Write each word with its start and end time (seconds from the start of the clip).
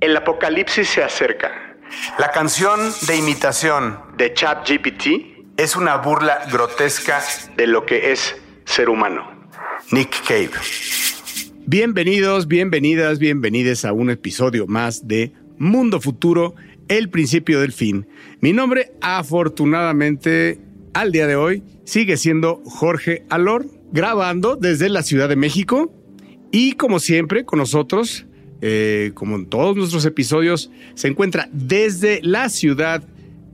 El 0.00 0.16
apocalipsis 0.16 0.88
se 0.88 1.02
acerca. 1.02 1.76
La 2.20 2.30
canción 2.30 2.78
de 3.08 3.16
imitación 3.16 3.98
de 4.16 4.32
ChatGPT 4.32 5.56
es 5.56 5.74
una 5.74 5.96
burla 5.96 6.46
grotesca 6.52 7.20
de 7.56 7.66
lo 7.66 7.84
que 7.84 8.12
es 8.12 8.36
ser 8.64 8.90
humano. 8.90 9.48
Nick 9.90 10.22
Cave. 10.22 10.50
Bienvenidos, 11.66 12.46
bienvenidas, 12.46 13.18
bienvenides 13.18 13.84
a 13.84 13.92
un 13.92 14.10
episodio 14.10 14.68
más 14.68 15.08
de 15.08 15.32
Mundo 15.58 16.00
Futuro, 16.00 16.54
el 16.86 17.10
principio 17.10 17.60
del 17.60 17.72
fin. 17.72 18.06
Mi 18.40 18.52
nombre, 18.52 18.92
afortunadamente, 19.00 20.60
al 20.94 21.10
día 21.10 21.26
de 21.26 21.34
hoy, 21.34 21.64
sigue 21.84 22.16
siendo 22.18 22.62
Jorge 22.64 23.24
Alor, 23.30 23.66
grabando 23.90 24.54
desde 24.54 24.90
la 24.90 25.02
Ciudad 25.02 25.28
de 25.28 25.34
México. 25.34 25.92
Y 26.52 26.74
como 26.74 27.00
siempre, 27.00 27.44
con 27.44 27.58
nosotros, 27.58 28.27
eh, 28.60 29.12
como 29.14 29.36
en 29.36 29.46
todos 29.46 29.76
nuestros 29.76 30.04
episodios, 30.04 30.70
se 30.94 31.08
encuentra 31.08 31.48
desde 31.52 32.20
la 32.22 32.48
ciudad 32.48 33.02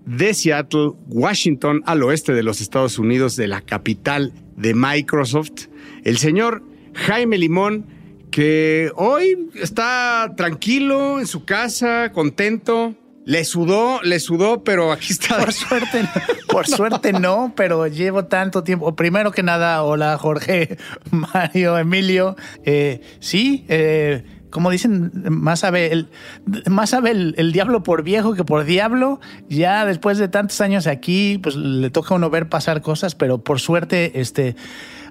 de 0.07 0.35
Seattle, 0.35 0.93
Washington, 1.09 1.83
al 1.87 2.03
oeste 2.03 2.33
de 2.33 2.43
los 2.43 2.61
Estados 2.61 2.99
Unidos, 2.99 3.37
de 3.37 3.49
la 3.49 3.61
capital 3.61 4.33
de 4.57 4.75
Microsoft, 4.75 5.69
el 6.05 6.19
señor 6.19 6.63
Jaime 6.95 7.39
Limón, 7.39 7.87
que 8.31 8.91
hoy 8.97 9.49
está 9.55 10.35
tranquilo 10.37 11.21
en 11.21 11.27
su 11.27 11.45
casa, 11.45 12.11
contento. 12.13 12.95
Le 13.27 13.47
sudó, 13.47 14.03
le 14.03 14.21
sudó, 14.21 14.65
pero 14.65 14.93
aquí 14.93 15.13
está. 15.13 15.39
Por 15.39 15.53
suerte, 15.55 16.07
por 16.49 16.67
suerte 16.67 17.13
no, 17.15 17.55
pero 17.57 17.87
llevo 17.87 18.27
tanto 18.27 18.63
tiempo. 18.63 18.95
Primero 18.95 19.33
que 19.33 19.43
nada, 19.43 19.83
hola 19.83 20.19
Jorge, 20.19 20.77
Mario, 21.11 21.79
Emilio. 21.79 22.37
Eh, 22.65 23.01
sí, 23.21 23.65
eh, 23.69 24.25
como 24.55 24.71
dicen, 24.71 25.11
más 25.31 25.61
sabe, 25.61 25.91
el, 25.93 26.09
más 26.71 26.91
sabe 26.91 27.11
el, 27.11 27.53
diablo 27.53 27.83
por 27.83 28.05
viejo 28.05 28.35
que 28.35 28.45
por 28.45 28.63
diablo. 28.65 29.19
Ya 29.49 29.85
después 29.85 30.17
de 30.17 30.29
tantos 30.29 30.61
años 30.61 30.87
aquí, 30.87 31.41
pues 31.43 31.57
le 31.57 31.91
toca 31.91 32.15
a 32.15 32.19
uno 32.19 32.31
ver 32.31 32.49
pasar 32.49 32.81
cosas, 32.81 33.17
pero 33.17 33.43
por 33.43 33.59
suerte, 33.59 34.21
este 34.21 34.55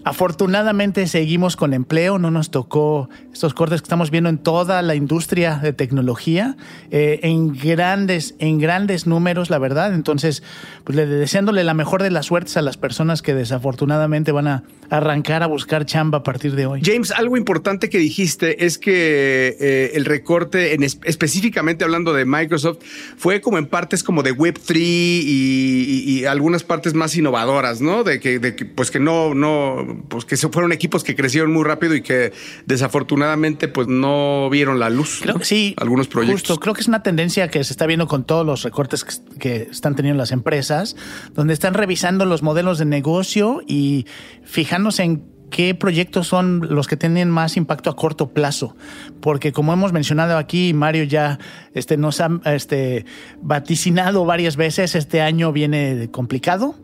Afortunadamente 0.05 1.07
seguimos 1.07 1.55
con 1.55 1.73
empleo, 1.73 2.19
no 2.19 2.29
nos 2.29 2.51
tocó 2.51 3.09
estos 3.31 3.53
cortes 3.53 3.81
que 3.81 3.85
estamos 3.85 4.11
viendo 4.11 4.29
en 4.29 4.37
toda 4.37 4.81
la 4.81 4.95
industria 4.95 5.59
de 5.63 5.71
tecnología, 5.71 6.57
eh, 6.91 7.21
en 7.23 7.53
grandes, 7.53 8.35
en 8.39 8.59
grandes 8.59 9.07
números, 9.07 9.49
la 9.49 9.59
verdad. 9.59 9.93
Entonces, 9.93 10.43
pues 10.83 10.97
deseándole 10.97 11.63
la 11.63 11.73
mejor 11.73 12.03
de 12.03 12.11
las 12.11 12.25
suertes 12.25 12.57
a 12.57 12.61
las 12.61 12.75
personas 12.75 13.21
que 13.21 13.33
desafortunadamente 13.33 14.33
van 14.33 14.47
a 14.47 14.63
arrancar 14.89 15.41
a 15.41 15.47
buscar 15.47 15.85
chamba 15.85 16.19
a 16.19 16.23
partir 16.23 16.55
de 16.55 16.65
hoy. 16.65 16.81
James, 16.83 17.11
algo 17.11 17.37
importante 17.37 17.89
que 17.89 17.97
dijiste 17.97 18.65
es 18.65 18.77
que 18.77 19.55
eh, 19.59 19.91
el 19.95 20.05
recorte, 20.05 20.73
en 20.73 20.83
específicamente 20.83 21.83
hablando 21.83 22.13
de 22.13 22.25
Microsoft, 22.25 22.79
fue 23.17 23.41
como 23.41 23.57
en 23.57 23.67
partes 23.67 24.03
como 24.03 24.21
de 24.21 24.35
Web3 24.35 24.75
y, 24.75 26.25
algunas 26.25 26.63
partes 26.63 26.93
más 26.93 27.15
innovadoras, 27.17 27.81
¿no? 27.81 28.03
De 28.03 28.19
que, 28.19 28.39
de 28.39 28.55
que 28.55 28.65
pues 28.65 28.91
que 28.91 28.99
no, 28.99 29.33
no 29.33 29.92
pues 30.07 30.25
que 30.25 30.37
se 30.37 30.49
fueron 30.49 30.71
equipos 30.71 31.03
que 31.03 31.15
crecieron 31.15 31.51
muy 31.51 31.63
rápido 31.63 31.95
y 31.95 32.01
que 32.01 32.33
desafortunadamente 32.65 33.67
pues 33.67 33.87
no 33.87 34.49
vieron 34.49 34.79
la 34.79 34.89
luz. 34.89 35.19
Creo 35.21 35.39
que 35.39 35.45
sí. 35.45 35.73
Algunos 35.77 36.07
proyectos. 36.07 36.41
Justo, 36.41 36.59
creo 36.59 36.73
que 36.73 36.81
es 36.81 36.87
una 36.87 37.03
tendencia 37.03 37.47
que 37.49 37.63
se 37.63 37.73
está 37.73 37.85
viendo 37.85 38.07
con 38.07 38.23
todos 38.23 38.45
los 38.45 38.63
recortes 38.63 39.03
que, 39.39 39.67
están 39.71 39.95
teniendo 39.95 40.17
las 40.17 40.31
empresas, 40.31 40.95
donde 41.33 41.53
están 41.53 41.73
revisando 41.73 42.25
los 42.25 42.43
modelos 42.43 42.77
de 42.77 42.85
negocio 42.85 43.61
y 43.67 44.05
fijándose 44.43 45.03
en 45.03 45.23
qué 45.49 45.75
proyectos 45.75 46.27
son 46.27 46.67
los 46.71 46.87
que 46.87 46.97
tienen 46.97 47.29
más 47.29 47.57
impacto 47.57 47.89
a 47.89 47.95
corto 47.95 48.29
plazo. 48.33 48.75
Porque 49.21 49.51
como 49.51 49.71
hemos 49.73 49.93
mencionado 49.93 50.37
aquí, 50.37 50.73
Mario 50.73 51.03
ya 51.03 51.39
este, 51.73 51.97
nos 51.97 52.19
ha 52.21 52.29
este, 52.45 53.05
vaticinado 53.41 54.25
varias 54.25 54.55
veces, 54.55 54.95
este 54.95 55.21
año 55.21 55.51
viene 55.51 56.09
complicado 56.11 56.75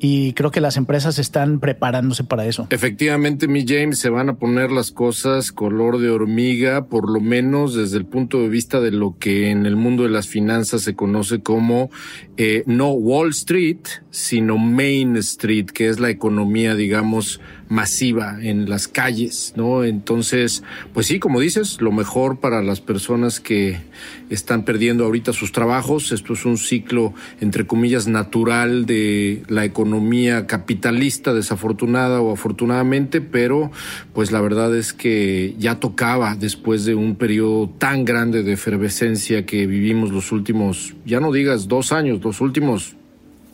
y 0.00 0.32
creo 0.34 0.50
que 0.50 0.60
las 0.60 0.76
empresas 0.76 1.18
están 1.18 1.60
preparándose 1.60 2.24
para 2.24 2.46
eso. 2.46 2.66
Efectivamente, 2.70 3.48
mi 3.48 3.64
James, 3.66 3.98
se 3.98 4.10
van 4.10 4.28
a 4.28 4.36
poner 4.36 4.70
las 4.70 4.92
cosas 4.92 5.52
color 5.52 5.98
de 5.98 6.10
hormiga, 6.10 6.86
por 6.86 7.10
lo 7.10 7.20
menos 7.20 7.74
desde 7.74 7.96
el 7.96 8.06
punto 8.06 8.40
de 8.40 8.48
vista 8.48 8.80
de 8.80 8.92
lo 8.92 9.16
que 9.18 9.50
en 9.50 9.66
el 9.66 9.76
mundo 9.76 10.04
de 10.04 10.10
las 10.10 10.28
finanzas 10.28 10.82
se 10.82 10.94
conoce 10.94 11.40
como 11.40 11.90
eh, 12.36 12.62
no 12.66 12.90
Wall 12.90 13.30
Street, 13.30 13.78
sino 14.10 14.58
Main 14.58 15.16
Street, 15.16 15.66
que 15.66 15.88
es 15.88 16.00
la 16.00 16.10
economía, 16.10 16.74
digamos, 16.74 17.40
masiva 17.68 18.38
en 18.40 18.68
las 18.68 18.88
calles, 18.88 19.52
¿no? 19.56 19.84
Entonces, 19.84 20.62
pues 20.94 21.06
sí, 21.06 21.18
como 21.18 21.40
dices, 21.40 21.80
lo 21.80 21.92
mejor 21.92 22.40
para 22.40 22.62
las 22.62 22.80
personas 22.80 23.40
que 23.40 23.78
están 24.30 24.64
perdiendo 24.64 25.04
ahorita 25.04 25.32
sus 25.32 25.52
trabajos. 25.52 26.12
Esto 26.12 26.32
es 26.32 26.44
un 26.44 26.58
ciclo, 26.58 27.14
entre 27.40 27.66
comillas, 27.66 28.06
natural 28.06 28.86
de 28.86 29.42
la 29.48 29.57
economía 29.64 30.46
capitalista, 30.46 31.32
desafortunada 31.32 32.20
o 32.20 32.32
afortunadamente, 32.32 33.20
pero 33.20 33.70
pues 34.12 34.32
la 34.32 34.40
verdad 34.40 34.76
es 34.76 34.92
que 34.92 35.54
ya 35.58 35.80
tocaba 35.80 36.36
después 36.36 36.84
de 36.84 36.94
un 36.94 37.16
periodo 37.16 37.68
tan 37.78 38.04
grande 38.04 38.42
de 38.42 38.52
efervescencia 38.52 39.46
que 39.46 39.66
vivimos 39.66 40.10
los 40.10 40.32
últimos, 40.32 40.94
ya 41.06 41.20
no 41.20 41.32
digas 41.32 41.68
dos 41.68 41.92
años, 41.92 42.22
los 42.22 42.40
últimos 42.40 42.97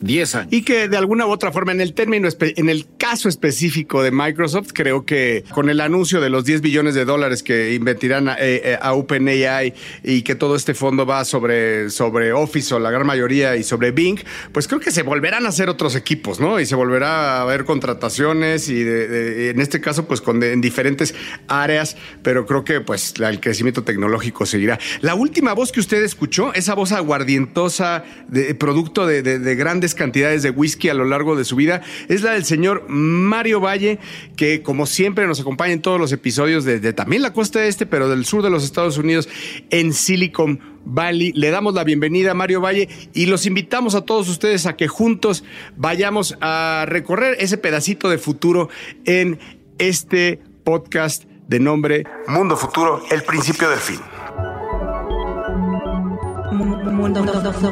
10 0.00 0.34
años. 0.34 0.52
Y 0.52 0.62
que 0.62 0.88
de 0.88 0.96
alguna 0.96 1.26
u 1.26 1.30
otra 1.30 1.52
forma, 1.52 1.72
en 1.72 1.80
el 1.80 1.94
término, 1.94 2.28
en 2.40 2.68
el 2.68 2.86
caso 2.98 3.28
específico 3.28 4.02
de 4.02 4.10
Microsoft, 4.10 4.70
creo 4.72 5.04
que 5.04 5.44
con 5.50 5.70
el 5.70 5.80
anuncio 5.80 6.20
de 6.20 6.30
los 6.30 6.44
10 6.44 6.60
billones 6.60 6.94
de 6.94 7.04
dólares 7.04 7.42
que 7.42 7.74
invertirán 7.74 8.28
a, 8.28 8.36
eh, 8.38 8.78
a 8.80 8.92
OpenAI 8.94 9.74
y 10.02 10.22
que 10.22 10.34
todo 10.34 10.56
este 10.56 10.74
fondo 10.74 11.06
va 11.06 11.24
sobre, 11.24 11.90
sobre 11.90 12.32
Office 12.32 12.74
o 12.74 12.78
la 12.78 12.90
gran 12.90 13.06
mayoría 13.06 13.56
y 13.56 13.62
sobre 13.62 13.90
Bing, 13.90 14.18
pues 14.52 14.68
creo 14.68 14.80
que 14.80 14.90
se 14.90 15.02
volverán 15.02 15.46
a 15.46 15.48
hacer 15.48 15.68
otros 15.68 15.96
equipos, 15.96 16.40
¿no? 16.40 16.60
Y 16.60 16.66
se 16.66 16.74
volverá 16.74 17.38
a 17.38 17.42
haber 17.42 17.64
contrataciones 17.64 18.68
y 18.68 18.82
en 18.82 19.60
este 19.60 19.80
caso, 19.80 20.06
pues 20.06 20.20
con 20.20 20.42
en 20.42 20.60
diferentes 20.60 21.14
áreas, 21.48 21.96
pero 22.22 22.46
creo 22.46 22.64
que 22.64 22.80
pues 22.80 23.14
el 23.18 23.40
crecimiento 23.40 23.84
tecnológico 23.84 24.46
seguirá. 24.46 24.78
La 25.00 25.14
última 25.14 25.52
voz 25.52 25.72
que 25.72 25.80
usted 25.80 26.02
escuchó, 26.02 26.52
esa 26.54 26.74
voz 26.74 26.92
aguardientosa, 26.92 28.04
de, 28.28 28.54
producto 28.54 29.06
de, 29.06 29.22
de 29.22 29.54
cantidades 29.94 30.42
de 30.42 30.50
whisky 30.50 30.88
a 30.88 30.94
lo 30.94 31.04
largo 31.04 31.36
de 31.36 31.44
su 31.44 31.56
vida, 31.56 31.82
es 32.08 32.22
la 32.22 32.32
del 32.32 32.44
señor 32.44 32.84
Mario 32.88 33.60
Valle, 33.60 33.98
que 34.36 34.62
como 34.62 34.86
siempre 34.86 35.26
nos 35.26 35.40
acompaña 35.40 35.72
en 35.72 35.82
todos 35.82 36.00
los 36.00 36.12
episodios 36.12 36.64
de, 36.64 36.92
también 36.92 37.22
la 37.22 37.32
costa 37.32 37.64
este, 37.64 37.86
pero 37.86 38.08
del 38.08 38.24
sur 38.24 38.42
de 38.42 38.50
los 38.50 38.64
Estados 38.64 38.98
Unidos, 38.98 39.28
en 39.70 39.92
Silicon 39.92 40.60
Valley. 40.84 41.32
Le 41.32 41.50
damos 41.50 41.74
la 41.74 41.84
bienvenida 41.84 42.32
a 42.32 42.34
Mario 42.34 42.60
Valle 42.60 42.88
y 43.12 43.26
los 43.26 43.46
invitamos 43.46 43.94
a 43.94 44.02
todos 44.02 44.28
ustedes 44.28 44.66
a 44.66 44.76
que 44.76 44.88
juntos 44.88 45.44
vayamos 45.76 46.36
a 46.40 46.84
recorrer 46.88 47.36
ese 47.40 47.58
pedacito 47.58 48.08
de 48.08 48.18
futuro 48.18 48.68
en 49.04 49.38
este 49.78 50.40
podcast 50.64 51.24
de 51.48 51.60
nombre 51.60 52.04
Mundo 52.26 52.56
Futuro, 52.56 53.02
el 53.10 53.22
principio 53.22 53.68
del 53.68 53.78
fin. 53.78 54.00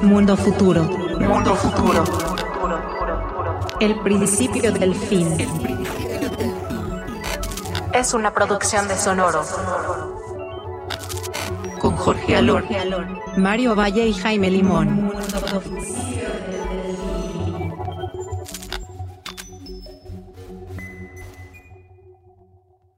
Mundo 0.03 0.37
futuro. 0.37 1.12
Mundo 1.29 1.55
futuro. 1.55 2.05
El 3.81 3.99
principio 4.01 4.73
del 4.73 4.95
fin. 4.95 5.37
Es 7.93 8.15
una 8.15 8.33
producción 8.33 8.89
de 8.89 8.97
Sonoro. 8.97 9.43
Con 11.79 11.97
Jorge 11.97 12.37
Alor, 12.37 12.65
Mario 13.37 13.75
Valle 13.75 14.07
y 14.07 14.15
Jaime 14.15 14.51
Limón. 14.51 15.13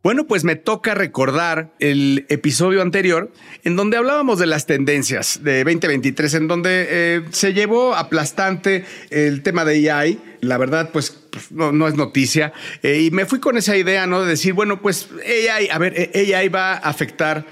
Bueno, 0.04 0.26
pues 0.26 0.44
me 0.44 0.54
toca 0.54 0.92
recordar 0.92 1.72
el 1.78 2.26
episodio 2.28 2.82
anterior 2.82 3.32
en 3.62 3.74
donde 3.74 3.96
hablábamos 3.96 4.38
de 4.38 4.44
las 4.44 4.66
tendencias 4.66 5.42
de 5.42 5.64
2023, 5.64 6.34
en 6.34 6.46
donde 6.46 6.86
eh, 6.90 7.22
se 7.30 7.54
llevó 7.54 7.94
aplastante 7.94 8.84
el 9.08 9.42
tema 9.42 9.64
de 9.64 9.90
AI. 9.90 10.20
La 10.42 10.58
verdad, 10.58 10.90
pues, 10.92 11.24
no, 11.50 11.88
es 11.88 11.94
noticia. 11.94 12.52
Eh, 12.82 13.00
y 13.00 13.10
me 13.12 13.24
fui 13.24 13.40
con 13.40 13.56
esa 13.56 13.78
idea, 13.78 14.06
¿no? 14.06 14.20
De 14.20 14.28
decir, 14.28 14.52
bueno, 14.52 14.82
pues 14.82 15.08
AI, 15.24 15.70
a 15.70 15.78
ver, 15.78 16.10
AI 16.14 16.48
va 16.50 16.74
a 16.74 16.76
afectar 16.76 17.46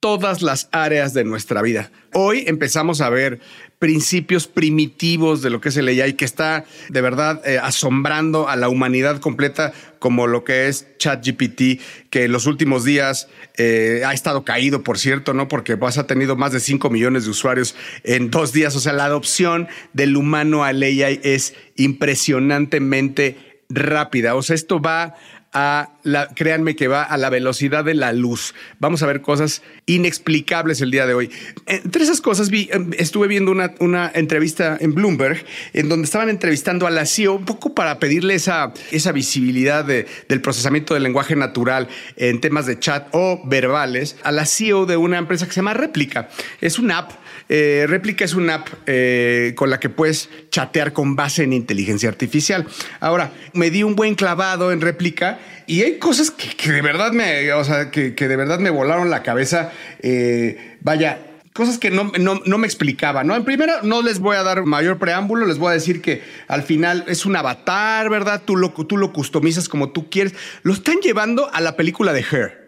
todas 0.00 0.42
las 0.42 0.68
áreas 0.72 1.14
de 1.14 1.22
nuestra 1.22 1.62
vida. 1.62 1.92
Hoy 2.12 2.42
empezamos 2.48 3.00
a 3.00 3.10
ver 3.10 3.38
principios 3.82 4.46
primitivos 4.46 5.42
de 5.42 5.50
lo 5.50 5.60
que 5.60 5.70
es 5.70 5.76
el 5.76 5.88
AI 5.88 6.12
que 6.12 6.24
está 6.24 6.64
de 6.88 7.00
verdad 7.00 7.42
eh, 7.44 7.58
asombrando 7.60 8.48
a 8.48 8.54
la 8.54 8.68
humanidad 8.68 9.18
completa 9.18 9.72
como 9.98 10.28
lo 10.28 10.44
que 10.44 10.68
es 10.68 10.86
ChatGPT, 10.98 11.80
que 12.08 12.26
en 12.26 12.30
los 12.30 12.46
últimos 12.46 12.84
días 12.84 13.26
eh, 13.56 14.02
ha 14.06 14.12
estado 14.12 14.44
caído, 14.44 14.84
por 14.84 15.00
cierto, 15.00 15.34
¿no? 15.34 15.48
Porque 15.48 15.76
pues, 15.76 15.98
ha 15.98 16.06
tenido 16.06 16.36
más 16.36 16.52
de 16.52 16.60
5 16.60 16.90
millones 16.90 17.24
de 17.24 17.30
usuarios 17.30 17.74
en 18.04 18.30
dos 18.30 18.52
días. 18.52 18.76
O 18.76 18.80
sea, 18.80 18.92
la 18.92 19.06
adopción 19.06 19.66
del 19.92 20.16
humano 20.16 20.62
al 20.62 20.80
AI 20.80 21.18
es 21.24 21.54
impresionantemente 21.74 23.64
rápida. 23.68 24.36
O 24.36 24.42
sea, 24.42 24.54
esto 24.54 24.80
va 24.80 25.16
a 25.52 25.90
la, 26.02 26.28
créanme 26.28 26.74
que 26.76 26.88
va 26.88 27.02
a 27.02 27.16
la 27.18 27.28
velocidad 27.30 27.84
de 27.84 27.94
la 27.94 28.12
luz. 28.12 28.54
Vamos 28.78 29.02
a 29.02 29.06
ver 29.06 29.20
cosas 29.20 29.62
inexplicables 29.86 30.80
el 30.80 30.90
día 30.90 31.06
de 31.06 31.14
hoy. 31.14 31.30
Entre 31.66 32.02
esas 32.02 32.20
cosas 32.20 32.50
vi, 32.50 32.68
em, 32.72 32.90
estuve 32.98 33.28
viendo 33.28 33.50
una, 33.50 33.72
una 33.78 34.10
entrevista 34.14 34.76
en 34.80 34.94
Bloomberg 34.94 35.44
en 35.74 35.88
donde 35.88 36.04
estaban 36.06 36.28
entrevistando 36.28 36.86
a 36.86 36.90
la 36.90 37.06
CEO 37.06 37.34
un 37.34 37.44
poco 37.44 37.74
para 37.74 37.98
pedirle 37.98 38.34
esa, 38.34 38.72
esa 38.90 39.12
visibilidad 39.12 39.84
de- 39.84 40.06
del 40.28 40.40
procesamiento 40.40 40.94
del 40.94 41.02
lenguaje 41.02 41.36
natural 41.36 41.88
en 42.16 42.40
temas 42.40 42.66
de 42.66 42.78
chat 42.78 43.08
o 43.12 43.40
verbales 43.46 44.16
a 44.22 44.32
la 44.32 44.46
CEO 44.46 44.86
de 44.86 44.96
una 44.96 45.18
empresa 45.18 45.46
que 45.46 45.52
se 45.52 45.56
llama 45.60 45.74
Replica. 45.74 46.28
Es 46.60 46.78
una 46.78 46.98
app 46.98 47.12
eh, 47.54 48.16
es 48.18 48.32
una 48.32 48.54
app 48.54 48.68
eh, 48.86 49.52
con 49.56 49.68
la 49.68 49.78
que 49.78 49.90
puedes 49.90 50.30
chatear 50.50 50.94
con 50.94 51.16
base 51.16 51.42
en 51.42 51.52
inteligencia 51.52 52.08
artificial. 52.08 52.66
Ahora, 52.98 53.32
me 53.52 53.68
di 53.68 53.82
un 53.82 53.94
buen 53.94 54.14
clavado 54.14 54.72
en 54.72 54.80
Replica 54.80 55.38
y 55.66 55.82
hay 55.82 55.98
cosas 55.98 56.30
que, 56.30 56.72
de 56.72 56.80
verdad 56.80 57.12
me, 57.12 57.52
o 57.52 57.62
sea, 57.62 57.90
que, 57.90 58.12
de 58.12 58.36
verdad 58.36 58.58
me 58.58 58.70
volaron 58.70 59.10
la 59.10 59.22
cabeza. 59.22 59.70
Eh, 60.00 60.78
vaya, 60.80 61.18
cosas 61.52 61.76
que 61.76 61.90
no, 61.90 62.10
no, 62.18 62.40
no 62.46 62.56
me 62.56 62.66
explicaba, 62.66 63.22
¿no? 63.22 63.36
En 63.36 63.44
primera, 63.44 63.80
no 63.82 64.00
les 64.00 64.18
voy 64.18 64.36
a 64.36 64.42
dar 64.42 64.64
mayor 64.64 64.98
preámbulo, 64.98 65.44
les 65.44 65.58
voy 65.58 65.72
a 65.72 65.74
decir 65.74 66.00
que 66.00 66.22
al 66.48 66.62
final 66.62 67.04
es 67.06 67.26
un 67.26 67.36
avatar, 67.36 68.08
¿verdad? 68.08 68.40
Tú 68.46 68.56
lo, 68.56 68.70
tú 68.70 68.96
lo 68.96 69.12
customizas 69.12 69.68
como 69.68 69.90
tú 69.90 70.08
quieres. 70.08 70.34
Lo 70.62 70.72
están 70.72 71.00
llevando 71.02 71.50
a 71.52 71.60
la 71.60 71.76
película 71.76 72.14
de 72.14 72.20
Her 72.20 72.62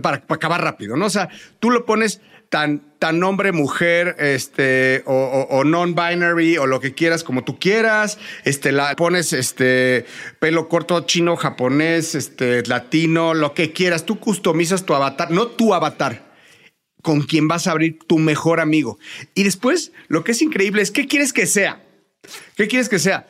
para, 0.00 0.20
para 0.20 0.36
acabar 0.36 0.62
rápido, 0.62 0.96
¿no? 0.96 1.06
O 1.06 1.10
sea, 1.10 1.28
tú 1.58 1.70
lo 1.70 1.84
pones 1.84 2.20
tan, 2.48 2.82
tan 2.98 3.22
hombre, 3.22 3.52
mujer, 3.52 4.16
este, 4.18 5.02
o, 5.06 5.62
non-binary, 5.64 6.58
o 6.58 6.66
lo 6.66 6.80
que 6.80 6.94
quieras, 6.94 7.24
como 7.24 7.44
tú 7.44 7.58
quieras. 7.58 8.18
Este, 8.44 8.72
la 8.72 8.94
pones 8.96 9.32
este 9.32 10.06
pelo 10.40 10.68
corto, 10.68 11.00
chino, 11.00 11.36
japonés, 11.36 12.14
este, 12.14 12.62
latino, 12.66 13.34
lo 13.34 13.54
que 13.54 13.72
quieras. 13.72 14.04
Tú 14.04 14.18
customizas 14.18 14.84
tu 14.84 14.94
avatar, 14.94 15.30
no 15.30 15.48
tu 15.48 15.74
avatar 15.74 16.26
con 17.02 17.22
quien 17.22 17.48
vas 17.48 17.66
a 17.66 17.72
abrir 17.72 17.98
tu 18.06 18.18
mejor 18.18 18.60
amigo. 18.60 18.98
Y 19.34 19.44
después, 19.44 19.92
lo 20.08 20.24
que 20.24 20.32
es 20.32 20.42
increíble 20.42 20.82
es, 20.82 20.90
¿qué 20.90 21.06
quieres 21.06 21.32
que 21.32 21.46
sea? 21.46 21.84
¿Qué 22.56 22.66
quieres 22.66 22.88
que 22.88 22.98
sea? 22.98 23.28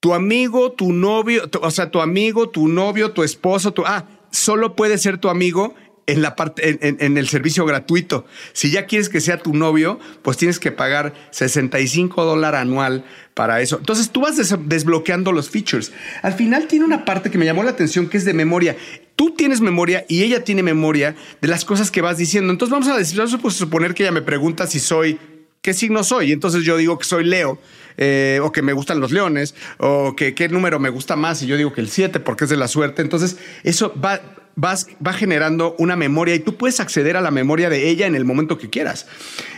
Tu 0.00 0.14
amigo, 0.14 0.72
tu 0.72 0.92
novio, 0.92 1.48
o 1.60 1.70
sea, 1.70 1.90
tu 1.90 2.00
amigo, 2.00 2.48
tu 2.48 2.68
novio, 2.68 3.12
tu 3.12 3.22
esposo, 3.22 3.72
tu... 3.72 3.84
Ah, 3.84 4.08
solo 4.30 4.74
puede 4.74 4.96
ser 4.96 5.18
tu 5.18 5.28
amigo 5.28 5.74
en 6.06 6.22
la 6.22 6.34
parte, 6.36 6.78
en, 6.82 7.16
el 7.16 7.28
servicio 7.28 7.64
gratuito. 7.66 8.24
Si 8.52 8.70
ya 8.70 8.86
quieres 8.86 9.08
que 9.08 9.20
sea 9.20 9.38
tu 9.38 9.54
novio, 9.54 10.00
pues 10.22 10.36
tienes 10.36 10.58
que 10.58 10.72
pagar 10.72 11.14
65 11.30 12.24
dólares 12.24 12.60
anual 12.60 13.04
para 13.34 13.60
eso. 13.60 13.78
Entonces 13.78 14.10
tú 14.10 14.22
vas 14.22 14.36
des- 14.36 14.56
desbloqueando 14.66 15.32
los 15.32 15.50
features. 15.50 15.92
Al 16.22 16.32
final 16.32 16.66
tiene 16.66 16.84
una 16.84 17.04
parte 17.04 17.30
que 17.30 17.38
me 17.38 17.44
llamó 17.44 17.62
la 17.62 17.70
atención 17.70 18.08
que 18.08 18.16
es 18.16 18.24
de 18.24 18.34
memoria. 18.34 18.76
Tú 19.14 19.34
tienes 19.36 19.60
memoria 19.60 20.04
y 20.08 20.22
ella 20.22 20.42
tiene 20.44 20.62
memoria 20.62 21.14
de 21.40 21.48
las 21.48 21.64
cosas 21.64 21.90
que 21.90 22.00
vas 22.00 22.16
diciendo. 22.18 22.52
Entonces 22.52 22.72
vamos 22.72 22.88
a 22.88 22.96
decir, 22.96 23.18
vamos 23.18 23.34
a 23.34 23.50
suponer 23.50 23.94
que 23.94 24.02
ella 24.02 24.12
me 24.12 24.22
pregunta 24.22 24.66
si 24.66 24.80
soy 24.80 25.18
qué 25.62 25.74
signo 25.74 26.02
soy. 26.02 26.32
Entonces 26.32 26.64
yo 26.64 26.76
digo 26.76 26.98
que 26.98 27.04
soy 27.04 27.24
Leo, 27.24 27.60
eh, 27.98 28.40
o 28.42 28.50
que 28.50 28.62
me 28.62 28.72
gustan 28.72 28.98
los 28.98 29.12
leones, 29.12 29.54
o 29.78 30.16
que 30.16 30.34
qué 30.34 30.48
número 30.48 30.78
me 30.80 30.88
gusta 30.88 31.16
más, 31.16 31.42
y 31.42 31.46
yo 31.46 31.56
digo 31.58 31.72
que 31.72 31.82
el 31.82 31.90
7 31.90 32.18
porque 32.20 32.44
es 32.44 32.50
de 32.50 32.56
la 32.56 32.66
suerte. 32.66 33.02
Entonces 33.02 33.36
eso 33.62 33.92
va, 34.02 34.20
vas- 34.60 34.88
va 35.04 35.12
generando 35.12 35.74
una 35.78 35.96
memoria 35.96 36.34
y 36.34 36.40
tú 36.40 36.56
puedes 36.56 36.80
acceder 36.80 37.16
a 37.16 37.20
la 37.20 37.30
memoria 37.30 37.70
de 37.70 37.88
ella 37.88 38.06
en 38.06 38.14
el 38.14 38.24
momento 38.24 38.58
que 38.58 38.68
quieras. 38.70 39.06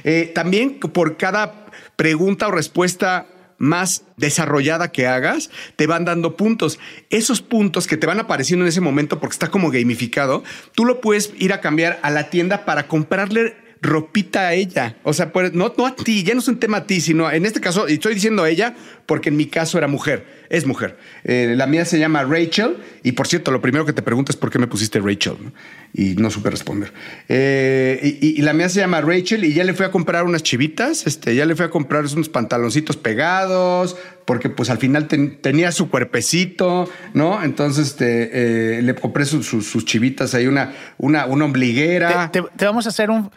Eh, 0.04 0.30
también 0.34 0.78
por 0.78 1.16
cada 1.16 1.66
pregunta 1.96 2.48
o 2.48 2.50
respuesta 2.52 3.26
más 3.58 4.02
desarrollada 4.16 4.90
que 4.90 5.06
hagas, 5.06 5.50
te 5.76 5.86
van 5.86 6.04
dando 6.04 6.36
puntos. 6.36 6.78
Esos 7.10 7.42
puntos 7.42 7.86
que 7.86 7.96
te 7.96 8.06
van 8.08 8.18
apareciendo 8.18 8.64
en 8.64 8.68
ese 8.68 8.80
momento 8.80 9.20
porque 9.20 9.34
está 9.34 9.48
como 9.52 9.70
gamificado, 9.70 10.42
tú 10.74 10.84
lo 10.84 11.00
puedes 11.00 11.32
ir 11.38 11.52
a 11.52 11.60
cambiar 11.60 12.00
a 12.02 12.10
la 12.10 12.28
tienda 12.30 12.64
para 12.64 12.88
comprarle 12.88 13.54
ropita 13.82 14.46
a 14.48 14.54
ella. 14.54 14.96
O 15.02 15.12
sea, 15.12 15.32
pues, 15.32 15.52
no, 15.52 15.74
no 15.76 15.86
a 15.86 15.96
ti, 15.96 16.22
ya 16.22 16.34
no 16.34 16.40
es 16.40 16.48
un 16.48 16.58
tema 16.60 16.78
a 16.78 16.86
ti, 16.86 17.00
sino 17.00 17.30
en 17.30 17.44
este 17.44 17.60
caso, 17.60 17.88
y 17.88 17.94
estoy 17.94 18.14
diciendo 18.14 18.44
a 18.44 18.48
ella 18.48 18.74
porque 19.06 19.28
en 19.28 19.36
mi 19.36 19.46
caso 19.46 19.76
era 19.76 19.88
mujer, 19.88 20.24
es 20.48 20.64
mujer. 20.66 20.96
Eh, 21.24 21.54
la 21.56 21.66
mía 21.66 21.84
se 21.84 21.98
llama 21.98 22.22
Rachel 22.22 22.76
y 23.02 23.12
por 23.12 23.26
cierto, 23.26 23.50
lo 23.50 23.60
primero 23.60 23.84
que 23.84 23.92
te 23.92 24.00
pregunto 24.02 24.30
es 24.30 24.36
por 24.36 24.50
qué 24.50 24.60
me 24.60 24.68
pusiste 24.68 25.00
Rachel 25.00 25.34
¿no? 25.42 25.52
y 25.92 26.14
no 26.14 26.30
supe 26.30 26.48
responder. 26.50 26.92
Eh, 27.28 28.18
y, 28.20 28.40
la 28.42 28.52
mía 28.52 28.68
se 28.68 28.78
llama 28.78 29.00
Rachel 29.00 29.44
y 29.44 29.52
ya 29.52 29.64
le 29.64 29.74
fui 29.74 29.84
a 29.84 29.90
comprar 29.90 30.24
unas 30.24 30.42
chivitas, 30.44 31.06
este, 31.08 31.34
ya 31.34 31.44
le 31.44 31.56
fui 31.56 31.64
a 31.66 31.70
comprar 31.70 32.04
unos 32.14 32.28
pantaloncitos 32.28 32.96
pegados 32.96 33.96
porque 34.24 34.48
pues 34.48 34.70
al 34.70 34.78
final 34.78 35.08
ten- 35.08 35.38
tenía 35.40 35.72
su 35.72 35.90
cuerpecito, 35.90 36.88
¿no? 37.14 37.42
Entonces 37.42 37.88
este, 37.88 38.78
eh, 38.78 38.82
le 38.82 38.94
compré 38.94 39.24
sus- 39.24 39.84
chivitas 39.84 40.34
ahí, 40.34 40.46
una, 40.46 40.72
una, 40.98 41.26
una 41.26 41.44
ombliguera. 41.46 42.30
Te, 42.30 42.40
te- 42.40 42.48
te 42.56 42.64
vamos 42.64 42.86
a 42.86 42.90
hacer 42.90 43.10
un. 43.10 43.30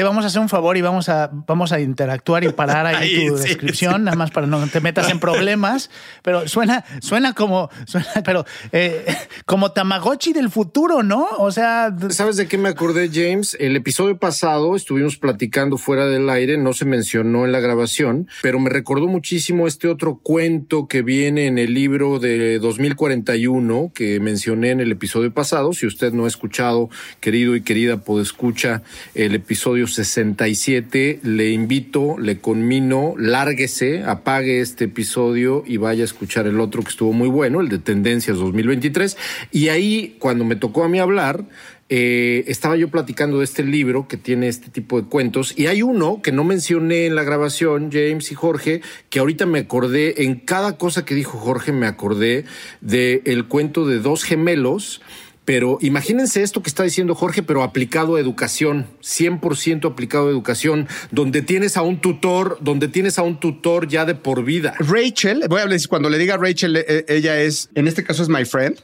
Te 0.00 0.04
vamos 0.04 0.24
a 0.24 0.28
hacer 0.28 0.40
un 0.40 0.48
favor 0.48 0.78
y 0.78 0.80
vamos 0.80 1.10
a, 1.10 1.28
vamos 1.30 1.72
a 1.72 1.78
interactuar 1.78 2.42
y 2.42 2.48
parar 2.48 2.86
ahí 2.86 3.16
Ahí, 3.16 3.26
tu 3.26 3.36
sí, 3.36 3.48
descripción, 3.48 4.04
nada 4.04 4.16
más 4.16 4.30
para 4.30 4.46
no 4.46 4.66
te 4.66 4.80
metas 4.80 5.10
en 5.10 5.20
problemas. 5.20 5.90
Pero 6.22 6.48
suena, 6.48 6.86
suena 7.02 7.34
como, 7.34 7.68
suena, 7.84 8.06
pero 8.24 8.46
eh, 8.72 9.04
como 9.44 9.72
Tamagotchi 9.72 10.32
del 10.32 10.48
futuro, 10.48 11.02
¿no? 11.02 11.28
O 11.36 11.52
sea, 11.52 11.94
¿Sabes 12.08 12.38
de 12.38 12.48
qué 12.48 12.56
me 12.56 12.70
acordé, 12.70 13.10
James? 13.12 13.58
El 13.60 13.76
episodio 13.76 14.16
pasado 14.16 14.74
estuvimos 14.74 15.18
platicando 15.18 15.76
fuera 15.76 16.06
del 16.06 16.30
aire, 16.30 16.56
no 16.56 16.72
se 16.72 16.86
mencionó 16.86 17.44
en 17.44 17.52
la 17.52 17.60
grabación, 17.60 18.26
pero 18.40 18.58
me 18.58 18.70
recordó 18.70 19.06
muchísimo 19.06 19.66
este 19.66 19.86
otro 19.86 20.18
cuento 20.22 20.88
que 20.88 21.02
viene 21.02 21.44
en 21.44 21.58
el 21.58 21.74
libro 21.74 22.18
de 22.18 22.58
2041 22.58 23.92
que 23.94 24.18
mencioné 24.18 24.70
en 24.70 24.80
el 24.80 24.92
episodio 24.92 25.30
pasado. 25.34 25.74
Si 25.74 25.84
usted 25.84 26.14
no 26.14 26.24
ha 26.24 26.28
escuchado, 26.28 26.88
querido 27.20 27.54
y 27.54 27.60
querida, 27.60 28.00
escucha 28.22 28.82
el 29.14 29.34
episodio 29.34 29.89
67, 29.90 31.20
le 31.22 31.50
invito, 31.50 32.18
le 32.18 32.38
conmino, 32.38 33.14
lárguese, 33.18 34.02
apague 34.04 34.60
este 34.60 34.84
episodio 34.84 35.62
y 35.66 35.76
vaya 35.76 36.02
a 36.02 36.04
escuchar 36.04 36.46
el 36.46 36.60
otro 36.60 36.82
que 36.82 36.90
estuvo 36.90 37.12
muy 37.12 37.28
bueno, 37.28 37.60
el 37.60 37.68
de 37.68 37.78
Tendencias 37.78 38.38
2023. 38.38 39.16
Y 39.52 39.68
ahí, 39.68 40.16
cuando 40.18 40.44
me 40.44 40.56
tocó 40.56 40.84
a 40.84 40.88
mí 40.88 40.98
hablar, 40.98 41.44
eh, 41.92 42.44
estaba 42.46 42.76
yo 42.76 42.88
platicando 42.88 43.38
de 43.38 43.44
este 43.44 43.64
libro 43.64 44.06
que 44.06 44.16
tiene 44.16 44.46
este 44.46 44.70
tipo 44.70 45.02
de 45.02 45.08
cuentos 45.08 45.52
y 45.58 45.66
hay 45.66 45.82
uno 45.82 46.22
que 46.22 46.30
no 46.30 46.44
mencioné 46.44 47.06
en 47.06 47.16
la 47.16 47.24
grabación, 47.24 47.90
James 47.90 48.30
y 48.30 48.36
Jorge, 48.36 48.80
que 49.10 49.18
ahorita 49.18 49.44
me 49.44 49.58
acordé, 49.58 50.22
en 50.22 50.36
cada 50.36 50.78
cosa 50.78 51.04
que 51.04 51.16
dijo 51.16 51.36
Jorge 51.36 51.72
me 51.72 51.88
acordé 51.88 52.44
de 52.80 53.22
el 53.24 53.46
cuento 53.46 53.88
de 53.88 53.98
dos 53.98 54.22
gemelos. 54.22 55.02
Pero 55.44 55.78
imagínense 55.80 56.42
esto 56.42 56.62
que 56.62 56.68
está 56.68 56.82
diciendo 56.82 57.14
Jorge, 57.14 57.42
pero 57.42 57.62
aplicado 57.62 58.16
a 58.16 58.20
educación, 58.20 58.86
100% 59.02 59.90
aplicado 59.90 60.28
a 60.28 60.30
educación, 60.30 60.86
donde 61.10 61.42
tienes 61.42 61.76
a 61.76 61.82
un 61.82 62.00
tutor, 62.00 62.58
donde 62.60 62.88
tienes 62.88 63.18
a 63.18 63.22
un 63.22 63.40
tutor 63.40 63.88
ya 63.88 64.04
de 64.04 64.14
por 64.14 64.44
vida. 64.44 64.74
Rachel, 64.78 65.44
voy 65.48 65.60
a 65.60 65.62
hablar, 65.62 65.80
cuando 65.88 66.10
le 66.10 66.18
diga 66.18 66.36
Rachel, 66.36 66.76
eh, 66.76 67.04
ella 67.08 67.40
es, 67.40 67.70
en 67.74 67.88
este 67.88 68.04
caso 68.04 68.22
es 68.22 68.28
my 68.28 68.44
friend, 68.44 68.78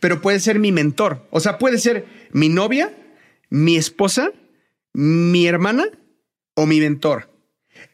pero 0.00 0.20
puede 0.20 0.38
ser 0.38 0.58
mi 0.58 0.70
mentor. 0.70 1.26
O 1.30 1.40
sea, 1.40 1.58
puede 1.58 1.78
ser 1.78 2.06
mi 2.32 2.48
novia, 2.48 2.92
mi 3.48 3.76
esposa, 3.76 4.32
mi 4.92 5.46
hermana 5.46 5.86
o 6.54 6.66
mi 6.66 6.80
mentor. 6.80 7.30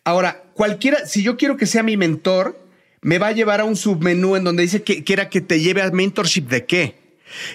Ahora, 0.04 0.44
cualquiera, 0.54 1.06
si 1.06 1.22
yo 1.22 1.36
quiero 1.36 1.56
que 1.56 1.66
sea 1.66 1.82
mi 1.82 1.96
mentor, 1.96 2.58
me 3.00 3.18
va 3.18 3.28
a 3.28 3.32
llevar 3.32 3.60
a 3.60 3.64
un 3.64 3.76
submenú 3.76 4.36
en 4.36 4.44
donde 4.44 4.62
dice 4.62 4.82
que 4.82 5.04
quiera 5.04 5.28
que 5.28 5.40
te 5.40 5.60
lleve 5.60 5.82
a 5.82 5.90
mentorship 5.90 6.48
de 6.48 6.66
qué. 6.66 6.97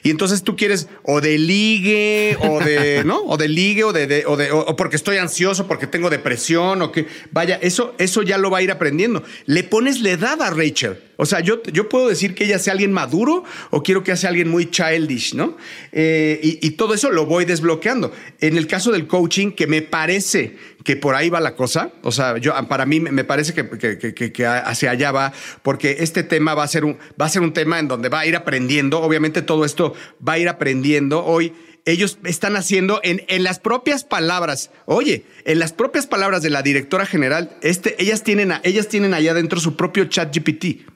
Y 0.04 0.10
entonces 0.10 0.44
tú 0.44 0.56
quieres 0.56 0.88
o 1.04 1.22
de 1.22 1.38
ligue 1.38 2.38
o 2.42 2.60
de, 2.60 3.04
¿no? 3.06 3.20
O 3.26 3.38
de 3.38 3.48
ligue 3.48 3.84
o 3.84 3.94
de, 3.94 4.08
de- 4.08 4.26
o 4.26 4.36
de, 4.38 4.52
o, 4.52 4.60
o 4.60 4.76
porque 4.76 4.96
estoy 4.96 5.18
ansioso, 5.18 5.68
porque 5.68 5.88
tengo 5.88 6.10
depresión 6.10 6.82
o 6.82 6.92
que, 6.92 7.08
vaya, 7.32 7.58
eso, 7.62 7.96
eso 7.98 8.22
ya 8.24 8.38
lo 8.38 8.50
va 8.50 8.60
a 8.60 8.62
ir 8.62 8.72
aprendiendo. 8.72 9.24
Le 9.46 9.64
pones 9.64 10.02
la 10.02 10.12
edad 10.12 10.42
a 10.42 10.50
Rachel. 10.50 10.98
O 11.24 11.26
sea, 11.26 11.40
yo, 11.40 11.64
yo 11.72 11.88
puedo 11.88 12.10
decir 12.10 12.36
que 12.36 12.44
ella 12.44 12.60
sea 12.60 12.74
alguien 12.74 12.92
maduro 12.92 13.46
o 13.70 13.82
quiero 13.82 14.04
que 14.04 14.14
sea 14.18 14.28
alguien 14.30 14.50
muy 14.50 14.70
childish, 14.70 15.36
¿no? 15.36 15.56
Eh, 15.94 16.60
y, 16.62 16.72
todo 16.72 16.94
eso 16.94 17.12
lo 17.12 17.26
voy 17.26 17.46
desbloqueando. 17.46 18.12
En 18.42 18.58
el 18.58 18.68
caso 18.68 18.92
del 18.92 19.08
coaching, 19.08 19.52
que 19.52 19.66
me 19.66 19.82
parece 19.82 20.58
que 20.84 20.98
por 20.98 21.16
ahí 21.16 21.30
va 21.30 21.40
la 21.40 21.56
cosa, 21.56 21.94
o 22.02 22.12
sea, 22.12 22.38
yo, 22.40 22.54
para 22.68 22.86
mí 22.86 23.00
me 23.00 23.24
parece 23.24 23.54
que, 23.54 23.70
que- 24.14 24.34
que- 24.34 24.46
hacia 24.46 24.92
allá 24.92 25.14
va, 25.14 25.32
porque 25.62 25.96
este 26.00 26.24
tema 26.24 26.56
va 26.56 26.64
a, 26.64 26.68
ser 26.68 26.84
un, 26.84 26.98
va 27.20 27.28
a 27.28 27.30
ser 27.30 27.42
un 27.42 27.54
tema 27.54 27.80
en 27.80 27.88
donde 27.88 28.10
va 28.10 28.20
a 28.20 28.26
ir 28.26 28.36
aprendiendo, 28.36 29.00
obviamente 29.00 29.42
todo 29.42 29.64
esto 29.64 29.94
va 30.28 30.34
a 30.34 30.40
ir 30.40 30.50
aprendiendo. 30.50 31.24
Hoy 31.24 31.54
ellos 31.86 32.18
están 32.26 32.58
haciendo 32.58 33.00
en, 33.04 33.24
en 33.30 33.44
las 33.44 33.60
propias 33.60 34.04
palabras, 34.04 34.72
oye, 34.86 35.24
en 35.46 35.60
las 35.60 35.72
propias 35.72 36.06
palabras 36.06 36.42
de 36.42 36.50
la 36.50 36.62
directora 36.64 37.06
general, 37.06 37.58
este, 37.62 37.96
ellas, 38.02 38.24
tienen, 38.24 38.52
ellas 38.64 38.90
tienen 38.90 39.14
allá 39.14 39.32
adentro 39.32 39.62
su 39.62 39.78
propio 39.78 40.04
chat 40.06 40.36
GPT. 40.36 40.93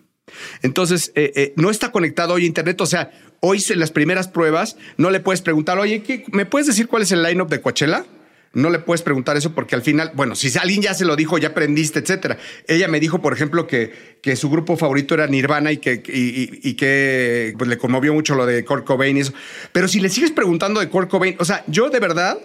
Entonces, 0.61 1.11
eh, 1.15 1.31
eh, 1.35 1.53
no 1.55 1.69
está 1.69 1.91
conectado 1.91 2.33
hoy 2.33 2.43
a 2.43 2.47
Internet. 2.47 2.79
O 2.81 2.85
sea, 2.85 3.11
hoy 3.39 3.63
en 3.69 3.79
las 3.79 3.91
primeras 3.91 4.27
pruebas 4.27 4.77
no 4.97 5.09
le 5.09 5.19
puedes 5.19 5.41
preguntar, 5.41 5.77
oye, 5.79 6.01
¿qué- 6.03 6.25
¿me 6.31 6.45
puedes 6.45 6.67
decir 6.67 6.87
cuál 6.87 7.03
es 7.03 7.11
el 7.11 7.23
lineup 7.23 7.49
de 7.49 7.61
Coachella? 7.61 8.05
no 8.53 8.71
le 8.71 8.79
puedes 8.79 9.03
preguntar 9.03 9.37
eso 9.37 9.53
porque 9.53 9.75
al 9.75 9.83
final, 9.83 10.11
bueno, 10.15 10.33
si 10.33 10.57
alguien 10.57 10.81
ya 10.81 10.95
se 10.95 11.05
lo 11.05 11.15
dijo, 11.15 11.37
ya 11.37 11.49
aprendiste, 11.49 11.99
etcétera. 11.99 12.39
Ella 12.65 12.87
me 12.87 12.99
dijo, 12.99 13.21
por 13.21 13.31
ejemplo, 13.33 13.67
que, 13.67 14.17
que 14.23 14.35
su 14.35 14.49
grupo 14.49 14.77
favorito 14.77 15.13
era 15.13 15.27
Nirvana 15.27 15.71
y 15.71 15.77
que, 15.77 16.01
y, 16.07 16.73
que 16.73 17.53
pues, 17.55 17.69
le 17.69 17.77
conmovió 17.77 18.13
mucho 18.13 18.33
lo 18.33 18.47
de 18.47 18.65
Kurt 18.65 18.83
Cobain 18.83 19.15
y 19.15 19.19
eso. 19.19 19.33
Pero 19.73 19.87
si 19.87 19.99
le 19.99 20.09
sigues 20.09 20.31
preguntando 20.31 20.79
de 20.79 20.89
Kurt 20.89 21.07
Cobain, 21.07 21.35
o 21.39 21.45
sea, 21.45 21.63
yo 21.67 21.89
de 21.91 21.99
verdad 21.99 22.39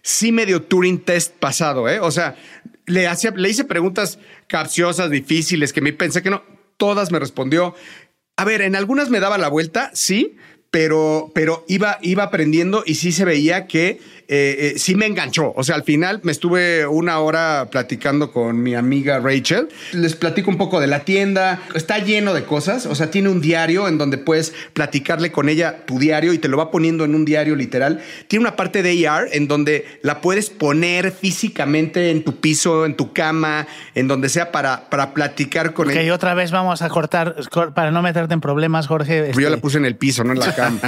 sí 0.00 0.32
medio 0.32 0.62
Turing 0.62 1.00
test 1.04 1.34
pasado, 1.34 1.86
¿eh? 1.86 2.00
O 2.00 2.10
sea, 2.12 2.36
le, 2.86 3.06
hacía, 3.06 3.32
le 3.32 3.50
hice 3.50 3.64
preguntas 3.64 4.18
capciosas, 4.46 5.10
difíciles, 5.10 5.74
que 5.74 5.82
me 5.82 5.92
pensé 5.92 6.22
que 6.22 6.30
no. 6.30 6.42
Todas 6.78 7.12
me 7.12 7.18
respondió. 7.18 7.74
A 8.36 8.44
ver, 8.44 8.62
en 8.62 8.74
algunas 8.74 9.10
me 9.10 9.20
daba 9.20 9.36
la 9.36 9.48
vuelta, 9.48 9.90
sí, 9.92 10.36
pero, 10.70 11.30
pero 11.34 11.64
iba, 11.68 11.98
iba 12.02 12.22
aprendiendo 12.22 12.82
y 12.86 12.94
sí 12.94 13.12
se 13.12 13.24
veía 13.24 13.66
que 13.66 14.00
eh, 14.30 14.72
eh, 14.74 14.78
sí 14.78 14.94
me 14.94 15.06
enganchó. 15.06 15.54
O 15.56 15.64
sea, 15.64 15.74
al 15.74 15.84
final 15.84 16.20
me 16.22 16.32
estuve 16.32 16.86
una 16.86 17.18
hora 17.20 17.68
platicando 17.70 18.30
con 18.30 18.62
mi 18.62 18.74
amiga 18.74 19.20
Rachel. 19.20 19.68
Les 19.92 20.16
platico 20.16 20.50
un 20.50 20.58
poco 20.58 20.80
de 20.80 20.86
la 20.86 21.00
tienda. 21.00 21.62
Está 21.74 21.98
lleno 21.98 22.34
de 22.34 22.44
cosas. 22.44 22.84
O 22.84 22.94
sea, 22.94 23.10
tiene 23.10 23.30
un 23.30 23.40
diario 23.40 23.88
en 23.88 23.96
donde 23.96 24.18
puedes 24.18 24.52
platicarle 24.74 25.32
con 25.32 25.48
ella 25.48 25.86
tu 25.86 25.98
diario 25.98 26.34
y 26.34 26.38
te 26.38 26.48
lo 26.48 26.58
va 26.58 26.70
poniendo 26.70 27.06
en 27.06 27.14
un 27.14 27.24
diario 27.24 27.56
literal. 27.56 28.02
Tiene 28.26 28.42
una 28.44 28.54
parte 28.54 28.82
de 28.82 29.08
AR 29.08 29.28
en 29.32 29.48
donde 29.48 29.86
la 30.02 30.20
puedes 30.20 30.50
poner 30.50 31.10
físicamente 31.10 32.10
en 32.10 32.22
tu 32.22 32.36
piso, 32.36 32.84
en 32.84 32.96
tu 32.96 33.14
cama, 33.14 33.66
en 33.94 34.08
donde 34.08 34.28
sea 34.28 34.52
para, 34.52 34.90
para 34.90 35.14
platicar 35.14 35.72
con 35.72 35.90
ella. 35.90 36.12
Ok, 36.12 36.14
otra 36.14 36.34
vez 36.34 36.50
vamos 36.50 36.82
a 36.82 36.90
cortar 36.90 37.36
para 37.74 37.90
no 37.90 38.02
meterte 38.02 38.34
en 38.34 38.42
problemas, 38.42 38.88
Jorge. 38.88 39.32
Yo 39.32 39.40
la 39.40 39.48
este 39.48 39.60
puse 39.62 39.78
en 39.78 39.86
el 39.86 39.96
piso, 39.96 40.22
no 40.22 40.34
en 40.34 40.40
la 40.40 40.54
cama. 40.54 40.80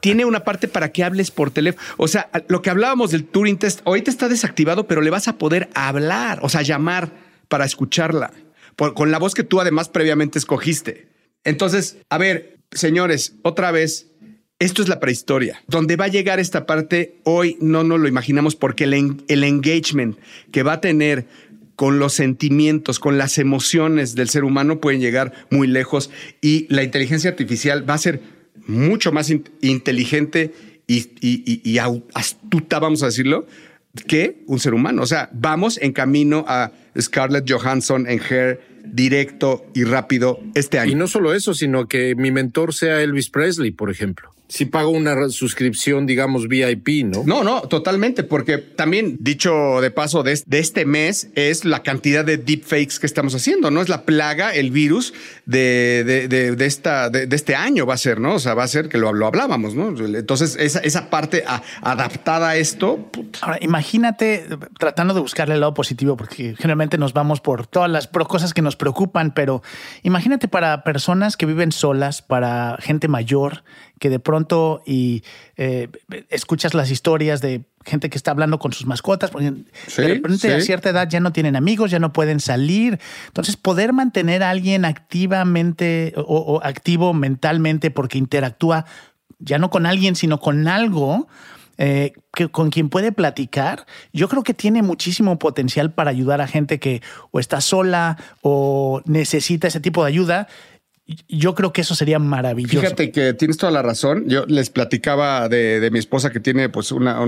tiene 0.00 0.24
una 0.24 0.40
parte 0.40 0.66
para 0.66 0.90
que 0.90 1.04
hables 1.04 1.30
por 1.30 1.52
teléfono. 1.52 1.84
O 1.98 2.08
sea, 2.08 2.30
lo 2.48 2.63
que 2.64 2.70
hablábamos 2.70 3.10
del 3.10 3.24
Turing 3.24 3.58
Test, 3.58 3.82
ahorita 3.84 4.10
está 4.10 4.28
desactivado, 4.28 4.88
pero 4.88 5.02
le 5.02 5.10
vas 5.10 5.28
a 5.28 5.36
poder 5.36 5.68
hablar, 5.74 6.40
o 6.42 6.48
sea, 6.48 6.62
llamar 6.62 7.12
para 7.48 7.66
escucharla, 7.66 8.32
con 8.76 9.10
la 9.10 9.18
voz 9.18 9.34
que 9.34 9.44
tú 9.44 9.60
además 9.60 9.90
previamente 9.90 10.38
escogiste. 10.38 11.08
Entonces, 11.44 11.98
a 12.08 12.16
ver, 12.16 12.56
señores, 12.72 13.34
otra 13.42 13.70
vez, 13.70 14.08
esto 14.58 14.82
es 14.82 14.88
la 14.88 14.98
prehistoria. 14.98 15.62
Donde 15.68 15.96
va 15.96 16.06
a 16.06 16.08
llegar 16.08 16.40
esta 16.40 16.64
parte, 16.64 17.20
hoy 17.24 17.58
no 17.60 17.84
nos 17.84 18.00
lo 18.00 18.08
imaginamos 18.08 18.56
porque 18.56 18.84
el, 18.84 19.22
el 19.28 19.44
engagement 19.44 20.16
que 20.50 20.62
va 20.62 20.72
a 20.72 20.80
tener 20.80 21.26
con 21.76 21.98
los 21.98 22.14
sentimientos, 22.14 22.98
con 22.98 23.18
las 23.18 23.36
emociones 23.36 24.14
del 24.14 24.30
ser 24.30 24.42
humano 24.42 24.80
pueden 24.80 25.02
llegar 25.02 25.34
muy 25.50 25.66
lejos 25.66 26.10
y 26.40 26.66
la 26.70 26.82
inteligencia 26.82 27.28
artificial 27.28 27.88
va 27.88 27.94
a 27.94 27.98
ser 27.98 28.22
mucho 28.66 29.12
más 29.12 29.30
inteligente 29.60 30.54
y, 30.86 31.78
astuta, 32.14 32.78
vamos 32.78 33.02
a 33.02 33.06
decirlo, 33.06 33.46
que 34.06 34.42
un 34.46 34.58
ser 34.58 34.74
humano. 34.74 35.02
O 35.02 35.06
sea, 35.06 35.30
vamos 35.32 35.78
en 35.80 35.92
camino 35.92 36.44
a 36.48 36.72
Scarlett 37.00 37.50
Johansson 37.50 38.06
en 38.08 38.20
Hair 38.20 38.60
directo 38.84 39.66
y 39.74 39.84
rápido 39.84 40.40
este 40.54 40.78
año. 40.78 40.92
Y 40.92 40.94
no 40.94 41.06
solo 41.06 41.34
eso, 41.34 41.54
sino 41.54 41.86
que 41.88 42.14
mi 42.14 42.30
mentor 42.30 42.74
sea 42.74 43.00
Elvis 43.00 43.30
Presley, 43.30 43.70
por 43.70 43.90
ejemplo 43.90 44.34
si 44.48 44.66
pago 44.66 44.90
una 44.90 45.28
suscripción, 45.30 46.06
digamos, 46.06 46.48
VIP, 46.48 47.04
¿no? 47.04 47.22
No, 47.24 47.42
no, 47.42 47.62
totalmente, 47.62 48.24
porque 48.24 48.58
también, 48.58 49.16
dicho 49.20 49.80
de 49.80 49.90
paso, 49.90 50.22
de, 50.22 50.32
este 50.32 50.84
mes 50.84 51.28
es 51.34 51.64
la 51.64 51.82
cantidad 51.82 52.24
de 52.24 52.36
deepfakes 52.36 52.98
que 53.00 53.06
estamos 53.06 53.34
haciendo, 53.34 53.70
¿no? 53.70 53.80
Es 53.80 53.88
la 53.88 54.02
plaga, 54.02 54.54
el 54.54 54.70
virus 54.70 55.14
de, 55.46 56.26
de, 56.28 56.66
esta, 56.66 57.08
de, 57.08 57.28
este 57.34 57.56
año 57.56 57.86
va 57.86 57.94
a 57.94 57.98
ser, 57.98 58.20
¿no? 58.20 58.34
O 58.34 58.38
sea, 58.38 58.54
va 58.54 58.64
a 58.64 58.68
ser 58.68 58.88
que 58.88 58.98
lo, 58.98 59.12
lo 59.12 59.26
hablábamos, 59.26 59.74
¿no? 59.74 59.88
Entonces, 59.88 60.56
esa, 60.60 60.80
esa 60.80 61.10
parte 61.10 61.44
adaptada 61.80 62.50
a 62.50 62.56
esto. 62.56 63.10
Ahora, 63.40 63.58
imagínate 63.60 64.46
tratando 64.78 65.14
de 65.14 65.20
buscarle 65.20 65.54
el 65.54 65.60
lado 65.60 65.74
positivo, 65.74 66.16
porque 66.16 66.54
generalmente 66.56 66.98
nos 66.98 67.14
vamos 67.14 67.40
por 67.40 67.66
todas 67.66 67.90
las 67.90 68.08
cosas 68.08 68.52
que 68.52 68.62
nos 68.62 68.76
preocupan, 68.76 69.32
pero 69.32 69.62
imagínate 70.02 70.48
para 70.48 70.84
personas 70.84 71.36
que 71.36 71.46
viven 71.46 71.72
solas, 71.72 72.22
para 72.22 72.76
gente 72.80 73.08
mayor, 73.08 73.64
que 73.98 74.10
de 74.10 74.18
pronto 74.18 74.82
y 74.86 75.22
eh, 75.56 75.88
escuchas 76.30 76.74
las 76.74 76.90
historias 76.90 77.40
de 77.40 77.64
gente 77.84 78.10
que 78.10 78.16
está 78.16 78.30
hablando 78.30 78.58
con 78.58 78.72
sus 78.72 78.86
mascotas, 78.86 79.30
porque 79.30 79.52
de 79.52 80.08
repente 80.08 80.52
a 80.52 80.60
cierta 80.60 80.90
edad 80.90 81.08
ya 81.08 81.20
no 81.20 81.32
tienen 81.32 81.54
amigos, 81.54 81.90
ya 81.90 81.98
no 81.98 82.12
pueden 82.12 82.40
salir. 82.40 82.98
Entonces, 83.26 83.56
poder 83.56 83.92
mantener 83.92 84.42
a 84.42 84.50
alguien 84.50 84.84
activamente 84.84 86.14
o, 86.16 86.60
activo 86.62 87.12
mentalmente 87.12 87.90
porque 87.90 88.18
interactúa 88.18 88.86
ya 89.38 89.58
no 89.58 89.70
con 89.70 89.84
alguien, 89.84 90.16
sino 90.16 90.40
con 90.40 90.66
algo, 90.68 91.28
eh, 91.76 92.12
que, 92.32 92.48
con 92.48 92.70
quien 92.70 92.88
puede 92.88 93.12
platicar, 93.12 93.84
yo 94.12 94.28
creo 94.28 94.42
que 94.42 94.54
tiene 94.54 94.82
muchísimo 94.82 95.38
potencial 95.38 95.92
para 95.92 96.10
ayudar 96.10 96.40
a 96.40 96.46
gente 96.46 96.78
que 96.78 97.02
o 97.32 97.40
está 97.40 97.60
sola 97.60 98.16
o 98.42 99.02
necesita 99.04 99.66
ese 99.66 99.80
tipo 99.80 100.02
de 100.04 100.08
ayuda 100.08 100.48
yo 101.28 101.54
creo 101.54 101.72
que 101.72 101.82
eso 101.82 101.94
sería 101.94 102.18
maravilloso. 102.18 102.80
Fíjate 102.80 103.10
que 103.10 103.34
tienes 103.34 103.58
toda 103.58 103.72
la 103.72 103.82
razón. 103.82 104.24
Yo 104.26 104.46
les 104.46 104.70
platicaba 104.70 105.48
de, 105.48 105.88
mi 105.92 105.98
esposa 105.98 106.30
que 106.30 106.40
tiene 106.40 106.70
pues 106.70 106.92
una, 106.92 107.20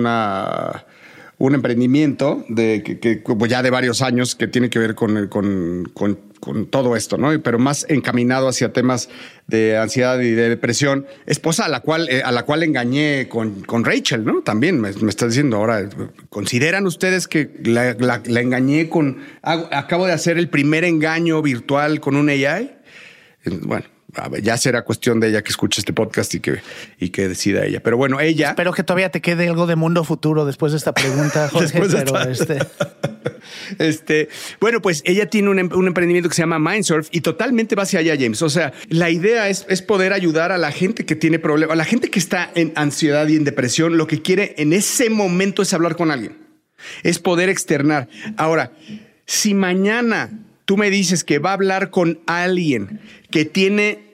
un 1.39 1.55
emprendimiento 1.55 2.45
de 2.49 2.83
que, 2.83 3.23
ya 3.49 3.63
de 3.63 3.71
varios 3.71 4.01
años 4.01 4.35
que 4.35 4.49
tiene 4.49 4.71
que 4.71 4.79
ver 4.79 4.95
con, 4.95 5.29
con, 5.29 6.27
todo 6.71 6.95
esto, 6.95 7.19
¿no? 7.19 7.43
Pero 7.43 7.59
más 7.59 7.87
encaminado 7.89 8.47
hacia 8.47 8.73
temas 8.73 9.09
de 9.49 9.77
ansiedad 9.77 10.21
y 10.21 10.31
de 10.31 10.49
depresión. 10.49 11.07
Esposa 11.27 11.65
a 11.65 11.69
la 11.69 11.81
cual, 11.81 12.09
eh, 12.09 12.23
a 12.25 12.31
la 12.31 12.45
cual 12.45 12.63
engañé 12.63 13.29
con, 13.29 13.85
Rachel, 13.85 14.25
¿no? 14.25 14.43
También 14.43 14.81
me, 14.81 14.93
me 14.93 15.11
está 15.11 15.27
diciendo 15.27 15.57
ahora, 15.57 15.89
¿consideran 16.29 16.87
ustedes 16.87 17.27
que 17.27 17.51
la 17.65 17.97
engañé 18.41 18.89
con, 18.89 19.19
acabo 19.43 20.07
de 20.07 20.13
hacer 20.13 20.39
el 20.39 20.49
primer 20.49 20.85
engaño 20.85 21.43
virtual 21.43 21.99
con 22.01 22.15
un 22.15 22.29
AI? 22.29 22.76
Bueno, 23.47 23.87
ya 24.43 24.57
será 24.57 24.83
cuestión 24.83 25.21
de 25.21 25.29
ella 25.29 25.43
que 25.43 25.51
escuche 25.51 25.81
este 25.81 25.93
podcast 25.93 26.35
y 26.35 26.41
que, 26.41 26.61
y 26.99 27.11
que 27.11 27.29
decida 27.29 27.65
ella. 27.65 27.81
Pero 27.83 27.97
bueno, 27.97 28.21
ella. 28.21 28.51
Espero 28.51 28.73
que 28.73 28.83
todavía 28.83 29.11
te 29.11 29.21
quede 29.21 29.49
algo 29.49 29.67
de 29.67 29.77
mundo 29.77 30.05
futuro 30.05 30.45
después 30.45 30.73
de 30.73 30.79
esta 30.79 30.93
pregunta, 30.93 31.49
Jorge. 31.53 31.83
este... 32.31 32.59
este... 33.79 34.29
bueno, 34.61 34.81
pues 34.81 35.03
ella 35.05 35.29
tiene 35.29 35.51
un, 35.51 35.75
un, 35.75 35.87
emprendimiento 35.87 36.29
que 36.29 36.35
se 36.35 36.43
llama 36.43 36.59
Mindsurf 36.59 37.09
y 37.11 37.21
totalmente 37.21 37.75
va 37.75 37.83
hacia 37.83 38.01
allá, 38.01 38.15
James. 38.19 38.41
O 38.43 38.49
sea, 38.49 38.73
la 38.89 39.11
idea 39.11 39.49
es, 39.49 39.67
es 39.69 39.83
poder 39.83 40.13
ayudar 40.13 40.53
a 40.53 40.59
la 40.59 40.73
gente 40.73 41.05
que 41.05 41.17
tiene 41.17 41.39
problemas, 41.39 41.75
a 41.75 41.77
la 41.77 41.85
gente 41.85 42.11
que 42.11 42.19
está 42.19 42.51
en 42.55 42.73
ansiedad 42.77 43.27
y 43.29 43.37
en 43.37 43.45
depresión. 43.45 43.99
Lo 43.99 44.07
que 44.07 44.23
quiere 44.23 44.55
en 44.59 44.73
ese 44.73 45.11
momento 45.11 45.63
es 45.63 45.75
hablar 45.75 45.97
con 45.97 46.11
alguien, 46.11 46.37
es 47.03 47.19
poder 47.19 47.49
externar. 47.49 48.09
Ahora, 48.37 48.73
si 49.27 49.55
mañana 49.55 50.31
tú 50.67 50.77
me 50.77 50.91
dices 50.91 51.25
que 51.25 51.39
va 51.39 51.51
a 51.51 51.55
hablar 51.55 51.91
con 51.91 52.21
alguien 52.27 53.01
que 53.31 53.47
tiene 53.47 54.05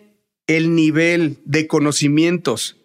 el 0.46 0.76
nivel 0.76 1.38
de 1.44 1.66
conocimientos 1.66 2.76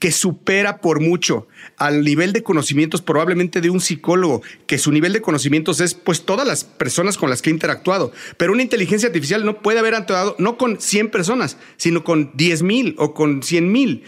que 0.00 0.10
supera 0.10 0.80
por 0.80 1.00
mucho 1.00 1.48
al 1.76 2.02
nivel 2.02 2.32
de 2.32 2.42
conocimientos 2.42 3.02
probablemente 3.02 3.60
de 3.60 3.68
un 3.68 3.80
psicólogo, 3.80 4.42
que 4.66 4.78
su 4.78 4.90
nivel 4.90 5.12
de 5.12 5.20
conocimientos 5.20 5.80
es 5.80 5.94
pues 5.94 6.24
todas 6.24 6.46
las 6.46 6.64
personas 6.64 7.18
con 7.18 7.28
las 7.28 7.42
que 7.42 7.50
ha 7.50 7.52
interactuado. 7.52 8.10
Pero 8.38 8.52
una 8.52 8.62
inteligencia 8.62 9.08
artificial 9.08 9.44
no 9.44 9.60
puede 9.60 9.78
haber 9.78 9.94
actuado 9.94 10.34
no 10.38 10.56
con 10.56 10.80
100 10.80 11.10
personas, 11.10 11.58
sino 11.76 12.04
con 12.04 12.32
10 12.36 12.62
mil 12.62 12.94
o 12.98 13.12
con 13.12 13.42
100 13.42 13.70
mil 13.70 14.04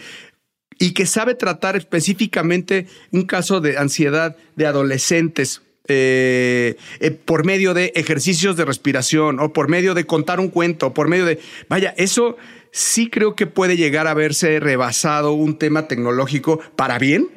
y 0.78 0.92
que 0.92 1.06
sabe 1.06 1.34
tratar 1.34 1.76
específicamente 1.76 2.86
un 3.10 3.22
caso 3.22 3.60
de 3.60 3.76
ansiedad 3.76 4.36
de 4.56 4.66
adolescentes 4.66 5.62
eh, 5.88 6.76
eh, 7.00 7.10
por 7.10 7.44
medio 7.44 7.74
de 7.74 7.92
ejercicios 7.96 8.56
de 8.56 8.64
respiración 8.64 9.40
o 9.40 9.52
por 9.52 9.68
medio 9.68 9.94
de 9.94 10.06
contar 10.06 10.40
un 10.40 10.48
cuento, 10.48 10.94
por 10.94 11.08
medio 11.08 11.24
de, 11.24 11.40
vaya, 11.68 11.94
eso 11.96 12.36
sí 12.70 13.08
creo 13.10 13.34
que 13.34 13.46
puede 13.46 13.76
llegar 13.76 14.06
a 14.06 14.14
verse 14.14 14.60
rebasado 14.60 15.32
un 15.32 15.58
tema 15.58 15.88
tecnológico 15.88 16.60
para 16.76 16.98
bien 16.98 17.28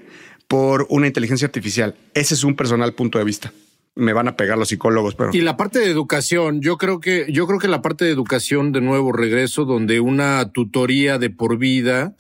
por 0.48 0.86
una 0.90 1.08
inteligencia 1.08 1.46
artificial. 1.46 1.96
Ese 2.14 2.34
es 2.34 2.44
un 2.44 2.56
personal 2.56 2.94
punto 2.94 3.18
de 3.18 3.26
vista 3.26 3.54
me 3.94 4.14
van 4.14 4.28
a 4.28 4.38
pegar 4.38 4.58
los 4.58 4.70
psicólogos, 4.70 5.16
pero. 5.16 5.32
Y 5.34 5.42
la 5.42 5.58
parte 5.58 5.80
de 5.80 5.90
educación, 5.90 6.62
yo 6.62 6.78
creo 6.78 7.00
que, 7.00 7.26
yo 7.30 7.46
creo 7.46 7.60
que 7.60 7.68
la 7.68 7.82
parte 7.82 8.06
de 8.06 8.12
educación, 8.12 8.72
de 8.72 8.82
nuevo 8.82 9.12
regreso, 9.12 9.66
donde 9.66 10.00
una 10.00 10.52
tutoría 10.52 11.18
de 11.18 11.30
por 11.30 11.58
vida 11.58 12.16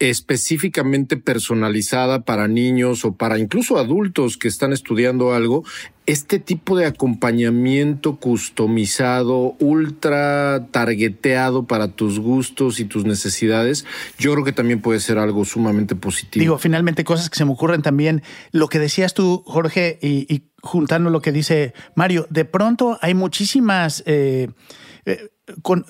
específicamente 0.00 1.18
personalizada 1.18 2.22
para 2.22 2.48
niños 2.48 3.04
o 3.04 3.14
para 3.14 3.38
incluso 3.38 3.78
adultos 3.78 4.38
que 4.38 4.48
están 4.48 4.72
estudiando 4.72 5.34
algo, 5.34 5.62
este 6.06 6.38
tipo 6.38 6.76
de 6.76 6.86
acompañamiento 6.86 8.16
customizado, 8.16 9.56
ultra 9.60 10.66
targeteado 10.70 11.66
para 11.66 11.88
tus 11.88 12.18
gustos 12.18 12.80
y 12.80 12.86
tus 12.86 13.04
necesidades, 13.04 13.84
yo 14.18 14.32
creo 14.32 14.44
que 14.44 14.52
también 14.52 14.80
puede 14.80 15.00
ser 15.00 15.18
algo 15.18 15.44
sumamente 15.44 15.94
positivo. 15.94 16.40
Digo, 16.40 16.58
finalmente 16.58 17.04
cosas 17.04 17.28
que 17.28 17.36
se 17.36 17.44
me 17.44 17.52
ocurren 17.52 17.82
también, 17.82 18.22
lo 18.52 18.68
que 18.68 18.78
decías 18.78 19.12
tú, 19.12 19.44
Jorge, 19.46 19.98
y, 20.00 20.44
juntando 20.62 21.10
lo 21.10 21.20
que 21.20 21.32
dice 21.32 21.74
Mario, 21.94 22.26
de 22.30 22.46
pronto 22.46 22.98
hay 23.02 23.14
muchísimas... 23.14 24.02
Eh, 24.06 24.48
eh, 25.04 25.28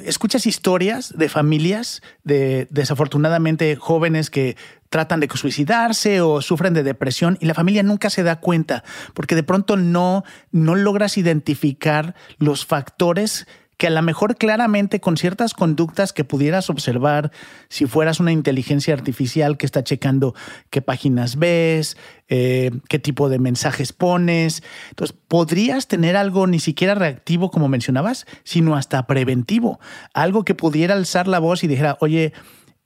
escuchas 0.05 0.47
historias 0.47 1.17
de 1.17 1.29
familias 1.29 2.03
de 2.25 2.69
desafortunadamente 2.71 3.77
jóvenes 3.77 4.31
que 4.31 4.57
tratan 4.89 5.21
de 5.21 5.29
suicidarse 5.33 6.21
o 6.21 6.43
sufren 6.43 6.75
de 6.75 6.83
depresión 6.83 7.39
y 7.41 7.47
la 7.47 7.55
familia 7.55 7.83
nunca 7.83 8.11
se 8.11 8.23
da 8.23 8.41
cuenta 8.41 8.83
porque 9.15 9.35
de 9.35 9.43
pronto 9.43 9.77
no, 9.77 10.25
no 10.51 10.75
logras 10.75 11.17
identificar 11.17 12.15
los 12.39 12.67
factores 12.67 13.47
que 13.81 13.87
a 13.87 13.91
lo 13.91 14.03
mejor 14.03 14.37
claramente 14.37 15.01
con 15.01 15.17
ciertas 15.17 15.55
conductas 15.55 16.13
que 16.13 16.23
pudieras 16.23 16.69
observar 16.69 17.33
si 17.71 17.87
fueras 17.87 18.21
una 18.21 18.31
inteligencia 18.31 18.93
artificial 18.93 19.57
que 19.57 19.65
está 19.65 19.83
checando 19.83 20.35
qué 20.69 20.83
páginas 20.83 21.37
ves, 21.37 21.97
eh, 22.29 22.73
qué 22.91 22.99
tipo 22.99 23.31
de 23.31 23.39
mensajes 23.39 23.95
pones. 23.95 24.63
Entonces, 24.91 25.17
podrías 25.29 25.89
tener 25.89 26.15
algo 26.15 26.47
ni 26.47 26.61
siquiera 26.61 26.95
reactivo, 26.95 27.51
como 27.51 27.69
mencionabas, 27.69 28.27
sino 28.45 28.77
hasta 28.77 29.07
preventivo. 29.07 29.81
Algo 30.13 30.45
que 30.45 30.55
pudiera 30.55 30.93
alzar 30.93 31.27
la 31.27 31.39
voz 31.39 31.65
y 31.65 31.67
dijera, 31.67 31.97
oye, 32.01 32.35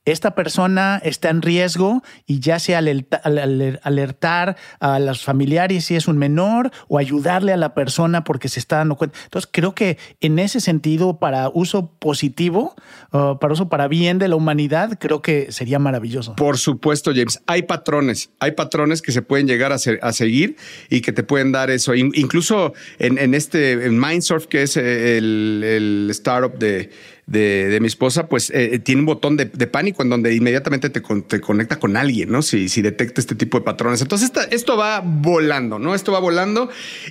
esta 0.04 0.34
persona 0.34 1.00
está 1.02 1.30
en 1.30 1.40
riesgo 1.40 2.02
y 2.26 2.40
ya 2.40 2.58
sea 2.58 2.78
alertar 2.78 4.56
a 4.80 4.98
los 4.98 5.24
familiares 5.24 5.86
si 5.86 5.96
es 5.96 6.08
un 6.08 6.18
menor 6.18 6.70
o 6.88 6.98
ayudarle 6.98 7.52
a 7.52 7.56
la 7.56 7.74
persona 7.74 8.24
porque 8.24 8.48
se 8.48 8.60
está 8.60 8.76
dando 8.76 8.96
cuenta. 8.96 9.18
Entonces, 9.24 9.48
creo 9.50 9.74
que 9.74 9.98
en 10.20 10.38
ese 10.38 10.60
sentido, 10.60 11.18
para 11.18 11.48
uso 11.48 11.90
positivo, 11.98 12.74
uh, 13.12 13.38
para 13.38 13.54
uso 13.54 13.68
para 13.68 13.88
bien 13.88 14.18
de 14.18 14.28
la 14.28 14.36
humanidad, 14.36 14.98
creo 14.98 15.22
que 15.22 15.52
sería 15.52 15.78
maravilloso. 15.78 16.36
Por 16.36 16.58
supuesto, 16.58 17.12
James. 17.14 17.40
Hay 17.46 17.62
patrones, 17.62 18.30
hay 18.40 18.52
patrones 18.52 19.00
que 19.00 19.12
se 19.12 19.22
pueden 19.22 19.46
llegar 19.46 19.72
a, 19.72 19.78
seguir 19.78 20.56
y 20.90 21.00
que 21.00 21.12
te 21.12 21.22
pueden 21.22 21.52
dar 21.52 21.70
eso. 21.70 21.94
incluso 21.94 22.74
en, 22.98 23.34
este 23.34 23.88
Mindsurf, 23.90 24.46
que 24.46 24.62
es 24.62 24.76
el 24.76 26.08
startup 26.10 26.58
de 26.58 26.90
de, 27.26 27.78
mi 27.80 27.86
esposa, 27.86 28.28
pues 28.28 28.50
eh, 28.54 28.78
tiene 28.78 29.00
un 29.00 29.06
botón 29.06 29.36
de, 29.36 29.46
pánico 29.66 30.02
en 30.02 30.10
donde 30.10 30.34
inmediatamente 30.34 30.90
te, 30.90 31.00
conecta 31.00 31.78
con 31.78 31.96
alguien, 31.96 32.30
¿no? 32.30 32.42
Si, 32.42 32.68
si 32.68 32.82
detecta 32.82 33.20
este 33.20 33.34
tipo 33.34 33.58
de 33.58 33.64
patrones. 33.64 34.02
Entonces, 34.02 34.30
esto 34.50 34.76
va 34.76 35.00
volando, 35.00 35.78
¿no? 35.78 35.94
Esto 35.94 36.12
va 36.12 36.20
volando 36.20 36.68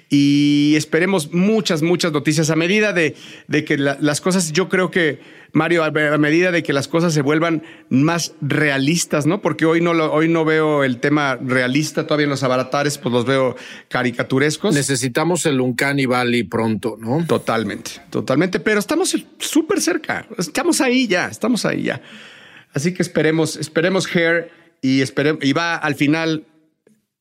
y 0.10 0.75
esperemos 0.77 1.34
muchas, 1.34 1.82
muchas 1.82 2.12
noticias 2.12 2.50
a 2.50 2.55
medida 2.55 2.93
de, 2.93 3.15
que 3.65 3.77
las 3.77 4.22
cosas, 4.22 4.51
yo 4.51 4.70
creo 4.70 4.91
que 4.91 5.20
Mario, 5.53 5.83
a 5.83 5.91
medida 6.17 6.51
de 6.51 6.63
que 6.63 6.74
las 6.74 6.88
cosas 6.88 7.13
se 7.13 7.22
vuelvan 7.22 7.62
más 7.89 8.33
realistas, 8.41 9.27
¿no? 9.27 9.39
Porque 9.39 9.65
hoy 9.65 9.81
no, 9.81 9.91
hoy 9.91 10.27
no 10.27 10.45
veo 10.45 10.83
el 10.83 11.00
tema 11.00 11.36
realista, 11.36 12.07
todavía 12.07 12.24
en 12.24 12.31
los 12.31 12.41
avatares, 12.41 12.98
pues 12.98 13.13
los 13.13 13.25
veo 13.25 13.55
caricaturescos. 13.88 14.74
Necesitamos 14.74 15.45
el 15.45 15.62
Uncanny 15.62 16.07
Valley 16.07 16.41
pronto, 16.43 16.98
¿no? 17.00 17.24
Totalmente, 17.27 17.91
totalmente, 18.10 18.60
pero 18.60 18.79
estamos 18.79 19.15
súper 19.38 19.79
cerca, 19.79 20.25
estamos 20.39 20.81
ahí 20.81 21.07
ya, 21.07 21.27
estamos 21.27 21.65
ahí 21.65 21.83
ya. 21.83 22.01
Así 22.74 22.91
que 22.95 23.03
esperemos, 23.03 23.55
esperemos 23.55 24.07
Hair 24.13 24.50
y, 24.81 25.03
y 25.03 25.53
va 25.53 25.75
al 25.75 25.93
final, 25.93 26.45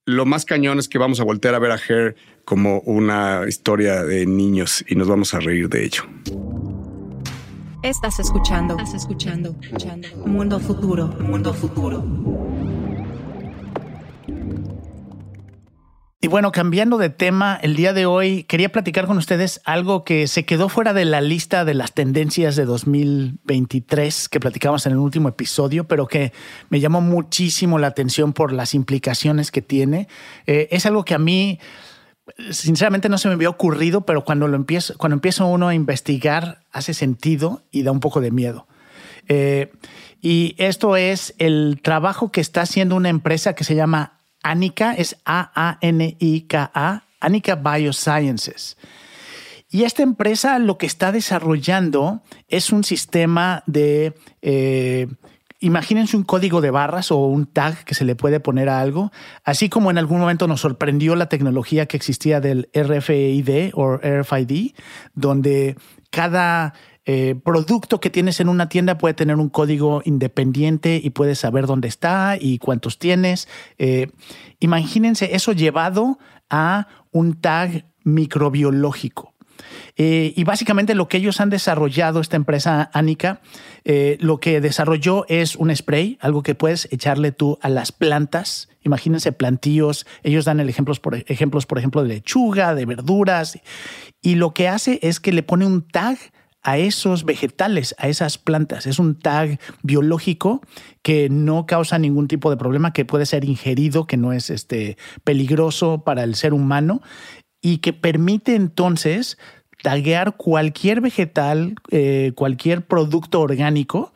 lo 0.06 0.24
más 0.24 0.46
cañón 0.46 0.78
es 0.78 0.88
que 0.88 0.96
vamos 0.96 1.20
a 1.20 1.24
voltear 1.24 1.54
a 1.54 1.58
ver 1.58 1.70
a 1.72 1.76
Hair 1.76 2.16
como 2.46 2.80
una 2.80 3.42
historia 3.46 4.04
de 4.04 4.24
niños 4.24 4.82
y 4.88 4.94
nos 4.94 5.06
vamos 5.06 5.34
a 5.34 5.40
reír 5.40 5.68
de 5.68 5.84
ello. 5.84 6.04
Estás 7.82 8.20
escuchando. 8.20 8.76
Estás 8.78 8.94
escuchando. 8.94 9.56
Mundo 10.24 10.60
futuro. 10.60 11.08
Mundo 11.18 11.52
futuro. 11.52 12.04
Y 16.20 16.28
bueno, 16.28 16.52
cambiando 16.52 16.96
de 16.98 17.10
tema, 17.10 17.58
el 17.60 17.74
día 17.74 17.92
de 17.92 18.06
hoy 18.06 18.44
quería 18.44 18.70
platicar 18.70 19.08
con 19.08 19.18
ustedes 19.18 19.60
algo 19.64 20.04
que 20.04 20.28
se 20.28 20.44
quedó 20.44 20.68
fuera 20.68 20.92
de 20.92 21.04
la 21.04 21.20
lista 21.20 21.64
de 21.64 21.74
las 21.74 21.92
tendencias 21.92 22.54
de 22.54 22.66
2023 22.66 24.28
que 24.28 24.38
platicamos 24.38 24.86
en 24.86 24.92
el 24.92 24.98
último 24.98 25.28
episodio, 25.28 25.82
pero 25.88 26.06
que 26.06 26.32
me 26.68 26.78
llamó 26.78 27.00
muchísimo 27.00 27.80
la 27.80 27.88
atención 27.88 28.32
por 28.32 28.52
las 28.52 28.74
implicaciones 28.74 29.50
que 29.50 29.62
tiene. 29.62 30.06
Eh, 30.46 30.68
es 30.70 30.86
algo 30.86 31.04
que 31.04 31.14
a 31.14 31.18
mí 31.18 31.58
sinceramente 32.50 33.08
no 33.08 33.18
se 33.18 33.28
me 33.28 33.34
había 33.34 33.48
ocurrido, 33.48 34.02
pero 34.02 34.24
cuando 34.24 34.48
lo 34.48 34.56
empiezo, 34.56 34.96
cuando 34.98 35.14
empiezo 35.14 35.46
uno 35.46 35.68
a 35.68 35.74
investigar, 35.74 36.62
hace 36.72 36.94
sentido 36.94 37.62
y 37.70 37.82
da 37.82 37.92
un 37.92 38.00
poco 38.00 38.20
de 38.20 38.30
miedo. 38.30 38.66
Eh, 39.28 39.72
y 40.20 40.54
esto 40.58 40.96
es 40.96 41.34
el 41.38 41.80
trabajo 41.82 42.30
que 42.30 42.40
está 42.40 42.62
haciendo 42.62 42.96
una 42.96 43.08
empresa 43.08 43.54
que 43.54 43.64
se 43.64 43.74
llama 43.74 44.18
Anika, 44.42 44.94
es 44.94 45.16
A-A-N-I-K-A, 45.24 47.04
Anika 47.20 47.54
Biosciences. 47.56 48.76
Y 49.70 49.84
esta 49.84 50.02
empresa 50.02 50.58
lo 50.58 50.76
que 50.76 50.86
está 50.86 51.12
desarrollando 51.12 52.22
es 52.48 52.72
un 52.72 52.84
sistema 52.84 53.62
de 53.66 54.14
eh, 54.42 55.08
imagínense 55.62 56.16
un 56.16 56.24
código 56.24 56.60
de 56.60 56.70
barras 56.70 57.10
o 57.10 57.16
un 57.18 57.46
tag 57.46 57.84
que 57.84 57.94
se 57.94 58.04
le 58.04 58.16
puede 58.16 58.40
poner 58.40 58.68
a 58.68 58.80
algo, 58.80 59.12
así 59.44 59.68
como 59.68 59.90
en 59.90 59.96
algún 59.96 60.20
momento 60.20 60.48
nos 60.48 60.60
sorprendió 60.60 61.16
la 61.16 61.28
tecnología 61.28 61.86
que 61.86 61.96
existía 61.96 62.40
del 62.40 62.68
RFID 62.74 63.70
o 63.74 63.96
RFID, 63.96 64.72
donde 65.14 65.76
cada 66.10 66.74
eh, 67.04 67.36
producto 67.44 68.00
que 68.00 68.10
tienes 68.10 68.40
en 68.40 68.48
una 68.48 68.68
tienda 68.68 68.98
puede 68.98 69.14
tener 69.14 69.36
un 69.36 69.48
código 69.48 70.02
independiente 70.04 71.00
y 71.02 71.10
puedes 71.10 71.38
saber 71.38 71.66
dónde 71.66 71.88
está 71.88 72.36
y 72.38 72.58
cuántos 72.58 72.98
tienes. 72.98 73.48
Eh, 73.78 74.10
imagínense 74.58 75.34
eso 75.34 75.52
llevado 75.52 76.18
a 76.50 76.88
un 77.12 77.40
tag 77.40 77.86
microbiológico. 78.04 79.31
Eh, 79.96 80.32
y 80.36 80.44
básicamente 80.44 80.94
lo 80.94 81.08
que 81.08 81.18
ellos 81.18 81.40
han 81.40 81.50
desarrollado, 81.50 82.20
esta 82.20 82.36
empresa 82.36 82.90
Anika, 82.92 83.40
eh, 83.84 84.16
lo 84.20 84.40
que 84.40 84.60
desarrolló 84.60 85.26
es 85.28 85.56
un 85.56 85.74
spray, 85.74 86.18
algo 86.20 86.42
que 86.42 86.54
puedes 86.54 86.88
echarle 86.90 87.32
tú 87.32 87.58
a 87.60 87.68
las 87.68 87.92
plantas. 87.92 88.68
Imagínense 88.82 89.32
plantíos. 89.32 90.06
Ellos 90.22 90.44
dan 90.44 90.60
el 90.60 90.68
ejemplos, 90.68 90.98
por, 90.98 91.14
ejemplos, 91.14 91.66
por 91.66 91.78
ejemplo, 91.78 92.02
de 92.02 92.08
lechuga, 92.08 92.74
de 92.74 92.86
verduras. 92.86 93.58
Y 94.22 94.36
lo 94.36 94.54
que 94.54 94.68
hace 94.68 94.98
es 95.02 95.20
que 95.20 95.32
le 95.32 95.42
pone 95.42 95.66
un 95.66 95.86
tag 95.86 96.18
a 96.62 96.78
esos 96.78 97.24
vegetales, 97.24 97.94
a 97.98 98.08
esas 98.08 98.38
plantas. 98.38 98.86
Es 98.86 98.98
un 98.98 99.18
tag 99.18 99.58
biológico 99.82 100.62
que 101.02 101.28
no 101.28 101.66
causa 101.66 101.98
ningún 101.98 102.28
tipo 102.28 102.50
de 102.50 102.56
problema, 102.56 102.92
que 102.92 103.04
puede 103.04 103.26
ser 103.26 103.44
ingerido, 103.44 104.06
que 104.06 104.16
no 104.16 104.32
es 104.32 104.48
este, 104.48 104.96
peligroso 105.24 106.04
para 106.04 106.22
el 106.22 106.36
ser 106.36 106.54
humano 106.54 107.02
y 107.60 107.78
que 107.78 107.92
permite 107.92 108.54
entonces 108.54 109.38
taguear 109.82 110.36
cualquier 110.36 111.00
vegetal, 111.00 111.74
eh, 111.90 112.32
cualquier 112.34 112.86
producto 112.86 113.40
orgánico. 113.40 114.12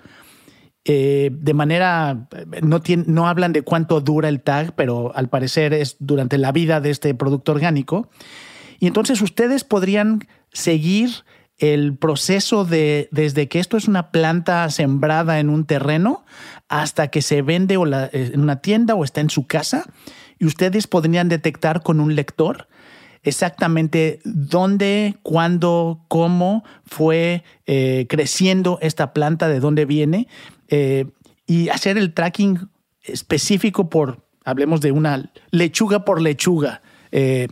Eh, 0.84 1.30
de 1.32 1.54
manera, 1.54 2.28
no, 2.62 3.28
hablan 3.28 3.52
de 3.52 3.62
cuánto 3.62 4.00
dura 4.00 4.28
el 4.28 4.40
tag, 4.40 4.74
pero 4.76 5.14
al 5.16 5.28
parecer 5.28 5.74
es 5.74 5.96
durante 5.98 6.38
la 6.38 6.52
vida 6.52 6.80
de 6.80 6.90
este 6.90 7.14
producto 7.14 7.52
orgánico. 7.52 8.08
Y 8.78 8.86
entonces 8.86 9.20
ustedes 9.20 9.64
podrían 9.64 10.26
seguir 10.52 11.10
el 11.58 11.96
proceso 11.96 12.64
de 12.64 13.08
desde 13.10 13.48
que 13.48 13.58
esto 13.58 13.76
es 13.76 13.88
una 13.88 14.10
planta 14.10 14.70
sembrada 14.70 15.40
en 15.40 15.48
un 15.48 15.64
terreno 15.64 16.24
hasta 16.68 17.08
que 17.08 17.22
se 17.22 17.42
vende 17.42 17.78
o 17.78 17.86
en 17.86 18.40
una 18.40 18.60
tienda 18.60 18.94
o 18.94 19.04
está 19.04 19.22
en 19.22 19.30
su 19.30 19.46
casa 19.46 19.84
y 20.38 20.44
ustedes 20.44 20.86
podrían 20.86 21.30
detectar 21.30 21.82
con 21.82 21.98
un 21.98 22.14
lector 22.14 22.68
exactamente 23.26 24.20
dónde, 24.24 25.16
cuándo, 25.22 26.04
cómo 26.06 26.64
fue 26.86 27.42
eh, 27.66 28.06
creciendo 28.08 28.78
esta 28.80 29.12
planta, 29.12 29.48
de 29.48 29.58
dónde 29.58 29.84
viene, 29.84 30.28
eh, 30.68 31.06
y 31.44 31.68
hacer 31.68 31.98
el 31.98 32.14
tracking 32.14 32.68
específico 33.02 33.90
por, 33.90 34.24
hablemos 34.44 34.80
de 34.80 34.92
una 34.92 35.30
lechuga 35.50 36.04
por 36.04 36.22
lechuga. 36.22 36.82
Eh, 37.10 37.48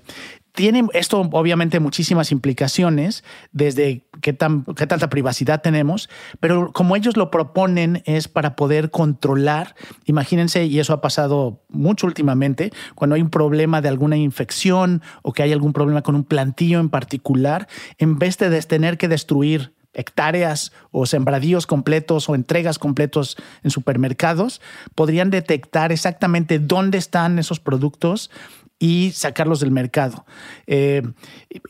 tiene 0.54 0.86
esto 0.92 1.20
obviamente 1.32 1.80
muchísimas 1.80 2.30
implicaciones 2.30 3.24
desde 3.50 4.06
qué, 4.20 4.32
tan, 4.32 4.64
qué 4.76 4.86
tanta 4.86 5.10
privacidad 5.10 5.62
tenemos, 5.62 6.08
pero 6.38 6.72
como 6.72 6.94
ellos 6.94 7.16
lo 7.16 7.30
proponen 7.30 8.02
es 8.06 8.28
para 8.28 8.54
poder 8.54 8.90
controlar, 8.90 9.74
imagínense, 10.04 10.64
y 10.64 10.78
eso 10.78 10.92
ha 10.92 11.00
pasado 11.00 11.60
mucho 11.68 12.06
últimamente, 12.06 12.72
cuando 12.94 13.16
hay 13.16 13.22
un 13.22 13.30
problema 13.30 13.80
de 13.80 13.88
alguna 13.88 14.16
infección 14.16 15.02
o 15.22 15.32
que 15.32 15.42
hay 15.42 15.52
algún 15.52 15.72
problema 15.72 16.02
con 16.02 16.14
un 16.14 16.24
plantillo 16.24 16.78
en 16.78 16.88
particular, 16.88 17.66
en 17.98 18.18
vez 18.20 18.38
de 18.38 18.62
tener 18.62 18.96
que 18.96 19.08
destruir 19.08 19.74
hectáreas 19.92 20.72
o 20.90 21.06
sembradíos 21.06 21.66
completos 21.66 22.28
o 22.28 22.34
entregas 22.34 22.78
completos 22.78 23.36
en 23.62 23.70
supermercados, 23.70 24.60
podrían 24.94 25.30
detectar 25.30 25.92
exactamente 25.92 26.58
dónde 26.58 26.98
están 26.98 27.38
esos 27.38 27.60
productos 27.60 28.30
y 28.78 29.12
sacarlos 29.12 29.60
del 29.60 29.70
mercado. 29.70 30.26
Eh, 30.66 31.02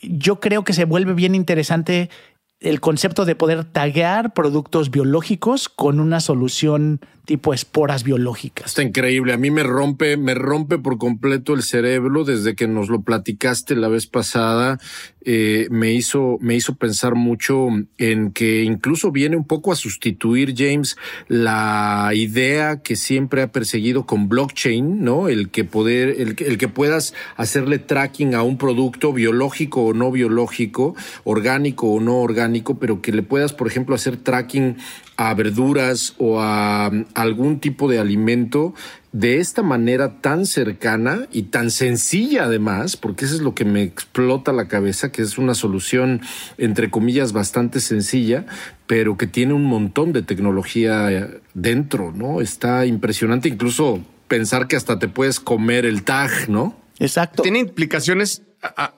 yo 0.03 0.41
creo 0.41 0.65
que 0.65 0.73
se 0.73 0.85
vuelve 0.85 1.15
bien 1.15 1.35
interesante 1.35 2.11
el 2.61 2.81
concepto 2.81 3.25
de 3.25 3.37
poder 3.37 3.65
taguear 3.65 4.33
productos 4.33 4.91
biológicos 4.91 5.69
con 5.69 6.01
una 6.01 6.21
solución 6.21 7.01
tipo 7.25 7.55
esporas 7.55 8.05
biológicas. 8.05 8.67
Está 8.67 8.83
increíble. 8.83 9.33
A 9.33 9.39
mí 9.39 9.51
me 9.51 9.63
rompe, 9.63 10.17
me 10.17 10.35
rompe 10.35 10.79
por 10.79 10.99
completo 10.99 11.55
el 11.55 11.63
cerebro 11.63 12.25
desde 12.25 12.55
que 12.55 12.69
nos 12.69 12.89
lo 12.89 13.03
platicaste 13.03 13.77
la 13.77 13.89
vez 13.89 14.07
pasada. 14.07 14.79
Eh, 15.27 15.69
me 15.71 15.93
hizo, 15.93 16.37
me 16.41 16.55
hizo 16.55 16.75
pensar 16.75 17.15
mucho 17.15 17.69
en 17.97 18.33
que 18.33 18.63
incluso 18.63 19.11
viene 19.11 19.37
un 19.37 19.47
poco 19.47 19.73
a 19.73 19.77
sustituir, 19.77 20.55
James, 20.55 20.97
la 21.29 22.11
idea 22.15 22.83
que 22.83 22.95
siempre 22.95 23.41
ha 23.41 23.51
perseguido 23.51 24.05
con 24.05 24.29
blockchain, 24.29 25.03
¿no? 25.03 25.29
El 25.29 25.49
que 25.49 25.65
poder, 25.65 26.21
el, 26.21 26.37
el 26.39 26.59
que 26.59 26.69
puedas 26.69 27.15
hacerle 27.37 27.79
tracking 27.79 28.35
a 28.35 28.43
un 28.43 28.59
producto 28.59 29.15
biológico 29.15 29.83
o 29.87 29.95
no 29.95 30.11
biológico, 30.11 30.95
orgánico 31.25 31.89
o 31.89 32.01
no 32.01 32.19
orgánico, 32.19 32.79
pero 32.79 33.01
que 33.01 33.13
le 33.13 33.23
puedas, 33.23 33.55
por 33.55 33.67
ejemplo, 33.67 33.95
hacer 33.95 34.19
tracking 34.19 34.77
a 35.17 35.33
verduras 35.35 36.15
o 36.19 36.41
a 36.41 36.89
um, 36.93 37.05
algún 37.15 37.61
tipo 37.61 37.89
de 37.89 37.99
alimento 37.99 38.75
de 39.13 39.39
esta 39.39 39.63
manera 39.63 40.21
tan 40.21 40.45
cercana 40.45 41.29
y 41.31 41.45
tan 41.45 41.71
sencilla 41.71 42.45
además, 42.45 42.97
porque 42.97 43.25
eso 43.25 43.37
es 43.37 43.43
lo 43.43 43.55
que 43.55 43.65
me 43.65 43.83
explota 43.83 44.53
la 44.53 44.67
cabeza, 44.67 45.13
que 45.13 45.23
es 45.23 45.39
una 45.39 45.55
solución 45.55 46.21
entre 46.59 46.91
comillas 46.91 47.33
bastante 47.33 47.79
sencilla, 47.79 48.45
pero 48.89 49.17
que 49.17 49.29
tiene 49.29 49.55
un 49.55 49.65
montón 49.65 50.13
de 50.13 50.23
tecnología 50.23 51.29
dentro, 51.55 52.13
¿no? 52.13 52.41
Está 52.41 52.87
impresionante 52.87 53.49
incluso 53.49 54.01
pensar 54.27 54.67
que 54.67 54.75
hasta 54.75 54.99
te 54.99 55.07
puedes 55.07 55.39
comer 55.39 55.87
el 55.87 56.03
tag, 56.03 56.49
¿no? 56.49 56.77
Exacto. 56.99 57.43
Tiene 57.43 57.61
implicaciones 57.61 58.43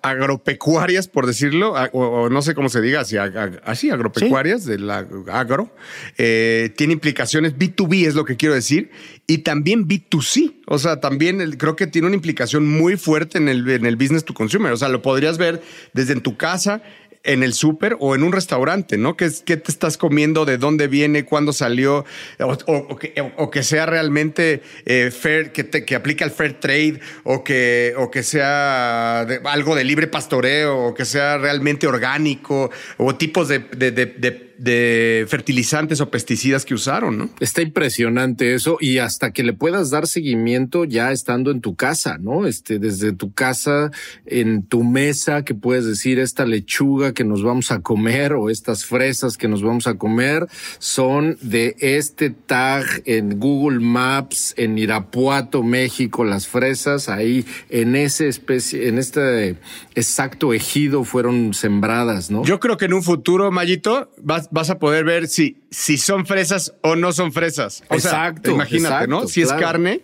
agropecuarias, 0.03 1.09
por 1.09 1.27
decirlo, 1.27 1.75
o, 1.93 2.01
o 2.01 2.29
no 2.31 2.43
sé 2.43 2.55
cómo 2.55 2.69
se 2.69 2.81
diga, 2.81 3.01
así, 3.01 3.17
ag- 3.17 3.61
así 3.65 3.91
agropecuarias, 3.91 4.65
de 4.65 4.79
la 4.79 5.07
agro, 5.33 5.75
eh, 6.19 6.73
tiene 6.77 6.93
implicaciones 6.95 7.57
B2B, 7.57 8.07
es 8.07 8.15
lo 8.15 8.25
que 8.25 8.37
quiero 8.37 8.55
decir, 8.55 8.91
y 9.27 9.39
también 9.39 9.87
B2C. 9.89 10.55
O 10.67 10.79
sea, 10.79 11.01
también 11.01 11.41
el- 11.41 11.59
creo 11.59 11.77
que 11.77 11.87
tiene 11.87 12.07
una 12.07 12.17
implicación 12.17 12.67
muy 12.69 12.97
fuerte 12.97 13.39
en 13.39 13.49
el, 13.49 13.69
en 13.69 13.87
el 13.87 13.97
business 13.97 14.25
to 14.25 14.35
consumer. 14.35 14.73
O 14.73 14.77
sea, 14.77 14.89
lo 14.89 15.03
podrías 15.03 15.39
ver 15.39 15.63
desde 15.93 16.13
en 16.13 16.21
tu 16.21 16.37
casa, 16.37 16.83
en 17.27 17.43
el 17.43 17.53
súper 17.53 17.97
o 18.01 18.15
en 18.15 18.23
un 18.23 18.33
restaurante, 18.33 18.97
¿no? 18.97 19.17
¿Qué, 19.17 19.31
qué 19.45 19.57
te 19.57 19.71
estás 19.71 19.99
comiendo? 19.99 20.45
¿De 20.45 20.57
dónde 20.59 20.89
viene? 20.89 21.25
¿Cuándo 21.25 21.53
salió? 21.53 22.05
O, 22.39 22.97
que, 22.97 23.15
o 23.37 23.51
que 23.51 23.63
sea 23.63 23.87
realmente 23.87 24.63
eh, 24.85 25.11
fair, 25.11 25.53
que, 25.53 25.69
que 25.69 25.95
aplique 25.95 26.25
al 26.25 26.31
fair 26.31 26.61
trade 26.61 27.01
o 27.25 27.45
que, 27.45 27.95
o 27.99 28.11
que 28.11 28.23
sea 28.23 29.21
algo 29.21 29.75
de 29.75 29.85
libre 29.85 30.07
pastoreo 30.07 30.87
o 30.87 30.95
que 30.95 31.05
sea 31.05 31.37
realmente 31.39 31.87
orgánico 31.87 32.71
o 32.97 33.15
tipos 33.17 33.49
de- 33.49 34.46
de- 34.59 35.27
fertilizantes 35.29 36.01
o 36.01 36.11
pesticidas 36.11 36.65
que 36.65 36.75
usaron, 36.75 37.19
¿no? 37.19 37.31
Está 37.41 37.63
impresionante 37.63 38.55
eso 38.55 38.79
y 38.81 38.99
hasta 38.99 39.33
que 39.33 39.43
le 39.43 39.53
puedas 39.53 39.91
dar 39.91 40.07
seguimiento 40.07 40.85
ya 40.85 41.13
estando 41.13 41.51
en 41.51 41.61
tu 41.61 41.75
casa, 41.77 42.19
¿no? 42.19 42.47
Este, 42.47 42.79
desde 42.79 43.13
tu 43.13 43.33
casa, 43.33 43.91
en 44.25 44.63
tu 44.63 44.85
mesa, 44.85 45.45
que 45.45 45.55
puedes 45.55 45.85
decir 45.87 46.19
esta 46.19 46.47
lechuga 46.47 47.13
que 47.13 47.25
nos 47.25 47.43
vamos 47.43 47.71
a 47.71 47.81
comer 47.81 48.33
o 48.35 48.51
estas 48.51 48.85
fresas 48.85 49.37
que 49.37 49.49
nos 49.49 49.63
vamos 49.63 49.87
a 49.87 49.95
comer 49.95 50.47
son 50.79 51.37
de 51.43 51.77
este 51.81 52.31
tag 52.31 52.85
en 53.05 53.39
Google 53.39 53.81
Maps, 53.81 54.55
en 54.57 54.79
Irapuato, 54.79 55.63
México, 55.63 56.25
las 56.25 56.47
fresas 56.47 57.09
ahí 57.09 57.45
en 57.69 57.97
ese 57.97 58.29
especie, 58.29 58.89
en 58.89 58.99
este 58.99 59.57
exacto 59.95 60.53
ejido 60.55 61.05
fueron 61.05 61.55
sembradas, 61.55 62.31
¿no? 62.31 62.45
Yo 62.45 62.61
creo 62.61 62.77
que 62.77 62.87
en 62.87 62.95
un 62.95 63.03
futuro, 63.03 63.51
Mayito, 63.51 64.11
vas, 64.47 64.69
vas 64.69 64.71
a 64.71 64.79
poder 64.79 65.05
ver 65.05 65.29
si, 65.29 65.63
si 65.71 65.99
son 65.99 66.27
fresas 66.27 66.75
o 66.83 66.97
no 66.97 67.13
son 67.13 67.33
fresas. 67.33 67.83
O 67.89 67.95
Exacto, 67.95 68.43
sea, 68.45 68.55
imagínate, 68.55 69.07
¿no? 69.09 69.27
Si 69.27 69.43
es 69.43 69.53
carne, 69.53 70.03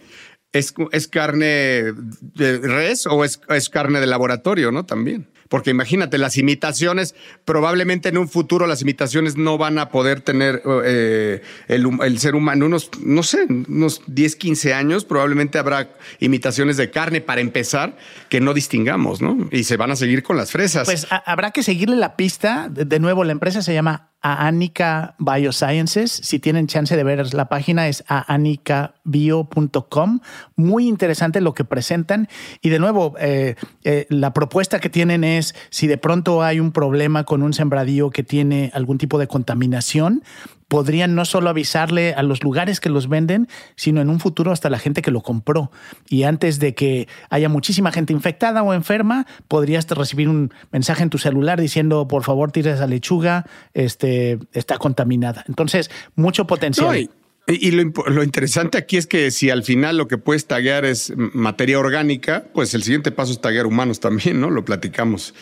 es, 0.53 0.75
es 0.93 1.09
carne 1.09 1.93
de 2.35 2.59
res 2.59 3.07
o 3.07 3.25
es, 3.25 3.41
es 3.49 3.69
carne 3.69 4.01
de 4.01 4.07
laboratorio, 4.07 4.71
¿no? 4.73 4.85
También. 4.85 5.29
Porque 5.49 5.69
imagínate, 5.69 6.17
las 6.17 6.39
imitaciones, 6.39 7.15
probablemente 7.45 8.09
en 8.09 8.17
un 8.17 8.27
futuro 8.27 8.67
las 8.67 8.81
imitaciones 8.81 9.37
no 9.37 9.59
van 9.59 9.79
a 9.79 9.91
poder 9.91 10.23
tener 10.23 10.63
eh, 10.83 11.43
el, 11.69 11.91
el 12.03 12.19
ser 12.21 12.35
humano, 12.37 12.65
unos, 12.65 12.89
no 13.05 13.23
sé, 13.23 13.45
unos 13.69 14.01
10, 14.07 14.37
15 14.37 14.73
años, 14.73 15.05
probablemente 15.05 15.59
habrá 15.59 15.91
imitaciones 16.21 16.79
de 16.79 16.91
carne 16.91 17.21
para 17.21 17.43
empezar 17.43 17.99
que 18.31 18.41
no 18.41 18.55
distingamos, 18.55 19.21
¿no? 19.21 19.47
Y 19.51 19.65
se 19.65 19.77
van 19.77 19.91
a 19.91 19.97
seguir 19.97 20.23
con 20.23 20.39
las 20.39 20.53
fresas. 20.53 20.87
Pues 20.89 21.07
a- 21.13 21.17
habrá 21.19 21.51
que 21.51 21.63
seguirle 21.63 21.97
la 21.97 22.17
pista. 22.17 22.71
De, 22.71 22.87
de 22.87 22.99
nuevo, 22.99 23.23
la 23.23 23.33
empresa 23.33 23.61
se 23.61 23.75
llama 23.75 24.12
Aanika 24.23 25.17
Biosciences. 25.19 26.11
Si 26.11 26.39
tienen 26.39 26.69
chance 26.69 26.97
de 26.97 27.05
ver 27.05 27.35
la 27.35 27.49
página 27.49 27.89
es 27.89 28.05
aanicabio.com. 28.07 30.21
Muy 30.57 30.89
interesante 30.89 31.41
lo 31.41 31.55
que 31.55 31.65
presentan. 31.65 32.29
Y 32.61 32.69
de 32.69 32.79
nuevo, 32.79 33.15
eh, 33.19 33.57
eh, 33.85 34.07
la 34.09 34.33
propuesta 34.33 34.81
que 34.81 34.89
tienen 34.89 35.25
es 35.25 35.55
si 35.71 35.87
de 35.87 35.99
pronto 35.99 36.43
hay 36.43 36.61
un 36.61 36.73
problema 36.73 37.25
con 37.25 37.43
un 37.43 37.53
sembradío 37.53 38.11
que 38.11 38.23
tiene 38.23 38.71
algún 38.75 38.99
tipo 38.99 39.19
de 39.19 39.27
contaminación, 39.27 40.23
podrían 40.69 41.15
no 41.15 41.25
solo 41.25 41.51
avisarle 41.51 42.15
a 42.15 42.23
los 42.23 42.43
lugares 42.43 42.81
que 42.81 42.89
los 42.89 43.09
venden, 43.09 43.49
sino 43.77 44.01
en 44.01 44.09
un 44.09 44.21
futuro 44.21 44.53
hasta 44.53 44.71
la 44.71 44.79
gente 44.79 45.03
que 45.03 45.11
lo 45.11 45.21
compró. 45.21 45.71
Y 46.09 46.23
antes 46.23 46.59
de 46.59 46.75
que 46.75 47.09
haya 47.31 47.49
muchísima 47.49 47.93
gente 47.93 48.13
infectada 48.13 48.63
o 48.63 48.75
enferma, 48.75 49.27
podrías 49.49 49.87
recibir 49.89 50.29
un 50.29 50.53
mensaje 50.71 51.03
en 51.03 51.11
tu 51.11 51.19
celular 51.19 51.61
diciendo, 51.61 52.09
por 52.09 52.23
favor, 52.25 52.53
tira 52.53 52.75
esa 52.75 52.87
lechuga, 52.87 53.45
este, 53.75 54.39
está 54.53 54.79
contaminada. 54.79 55.45
Entonces, 55.49 55.91
mucho 56.15 56.47
potencial. 56.47 57.11
Y 57.49 57.73
lo, 57.73 58.23
interesante 58.23 58.79
aquí 58.79 58.97
es 58.97 59.07
que 59.07 59.31
si 59.33 59.51
al 59.51 59.65
final 59.65 59.97
lo 59.97 60.07
que 60.07 60.17
puedes 60.17 60.47
taguear 60.47 60.85
es 60.85 61.13
materia 61.17 61.79
orgánica, 61.79 62.45
pues 62.55 62.73
el 62.75 62.85
siguiente 62.85 63.11
paso 63.11 63.33
es 63.33 63.41
taguear 63.41 63.67
humanos 63.67 63.99
también, 63.99 64.41
¿no? 64.41 64.49
Lo 64.49 64.65
platicamos. 64.65 65.35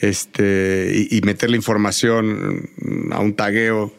Este, 0.00 1.08
y, 1.10 1.18
y 1.18 1.20
meter 1.20 1.50
la 1.50 1.56
información 1.56 2.70
a 3.10 3.20
un 3.20 3.34
tagueo 3.34 3.92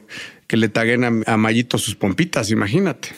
que 0.48 0.58
le 0.58 0.70
taguen 0.70 1.04
a, 1.04 1.34
a 1.34 1.38
Mayito 1.38 1.78
sus 1.78 1.96
pompitas, 1.96 2.52
imagínate. 2.52 3.10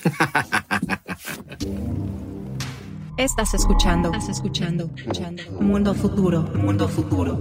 Estás 3.18 3.54
escuchando. 3.54 4.12
Estás 4.12 4.30
escuchando. 4.30 4.90
escuchando. 4.96 5.44
Mundo 5.62 5.96
futuro. 5.96 6.42
Mundo 6.54 6.90
futuro. 6.90 7.40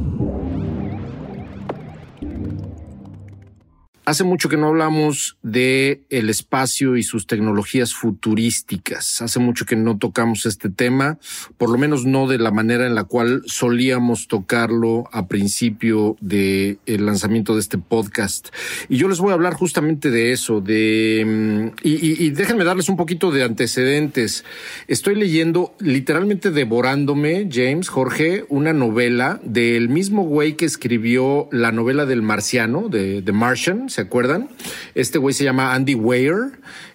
Hace 4.06 4.22
mucho 4.22 4.50
que 4.50 4.58
no 4.58 4.68
hablamos 4.68 5.38
de 5.42 6.02
el 6.10 6.28
espacio 6.28 6.98
y 6.98 7.02
sus 7.02 7.26
tecnologías 7.26 7.94
futurísticas. 7.94 9.22
Hace 9.22 9.38
mucho 9.38 9.64
que 9.64 9.76
no 9.76 9.96
tocamos 9.96 10.44
este 10.44 10.68
tema, 10.68 11.18
por 11.56 11.70
lo 11.70 11.78
menos 11.78 12.04
no 12.04 12.28
de 12.28 12.36
la 12.36 12.50
manera 12.50 12.86
en 12.86 12.94
la 12.94 13.04
cual 13.04 13.42
solíamos 13.46 14.28
tocarlo 14.28 15.08
a 15.10 15.26
principio 15.26 16.18
del 16.20 16.78
lanzamiento 16.86 17.54
de 17.54 17.60
este 17.60 17.78
podcast. 17.78 18.48
Y 18.90 18.98
yo 18.98 19.08
les 19.08 19.20
voy 19.20 19.30
a 19.30 19.34
hablar 19.34 19.54
justamente 19.54 20.10
de 20.10 20.32
eso, 20.32 20.60
de 20.60 21.72
mm, 21.74 21.76
y, 21.82 22.28
déjenme 22.30 22.64
darles 22.64 22.90
un 22.90 22.98
poquito 22.98 23.30
de 23.30 23.42
antecedentes. 23.42 24.44
Estoy 24.86 25.14
leyendo, 25.14 25.74
literalmente 25.80 26.50
devorándome, 26.50 27.48
James, 27.50 27.88
Jorge, 27.88 28.44
una 28.50 28.74
novela 28.74 29.40
del 29.44 29.88
mismo 29.88 30.24
güey 30.24 30.56
que 30.56 30.66
escribió 30.66 31.48
la 31.52 31.72
novela 31.72 32.04
del 32.04 32.20
marciano, 32.20 32.90
de 32.90 33.22
The 33.22 33.32
Martian, 33.32 33.88
¿se 33.94 34.02
acuerdan? 34.04 34.48
Este 34.94 35.18
güey 35.18 35.34
se 35.34 35.44
llama 35.44 35.74
Andy 35.74 35.94
Weir. 35.94 36.52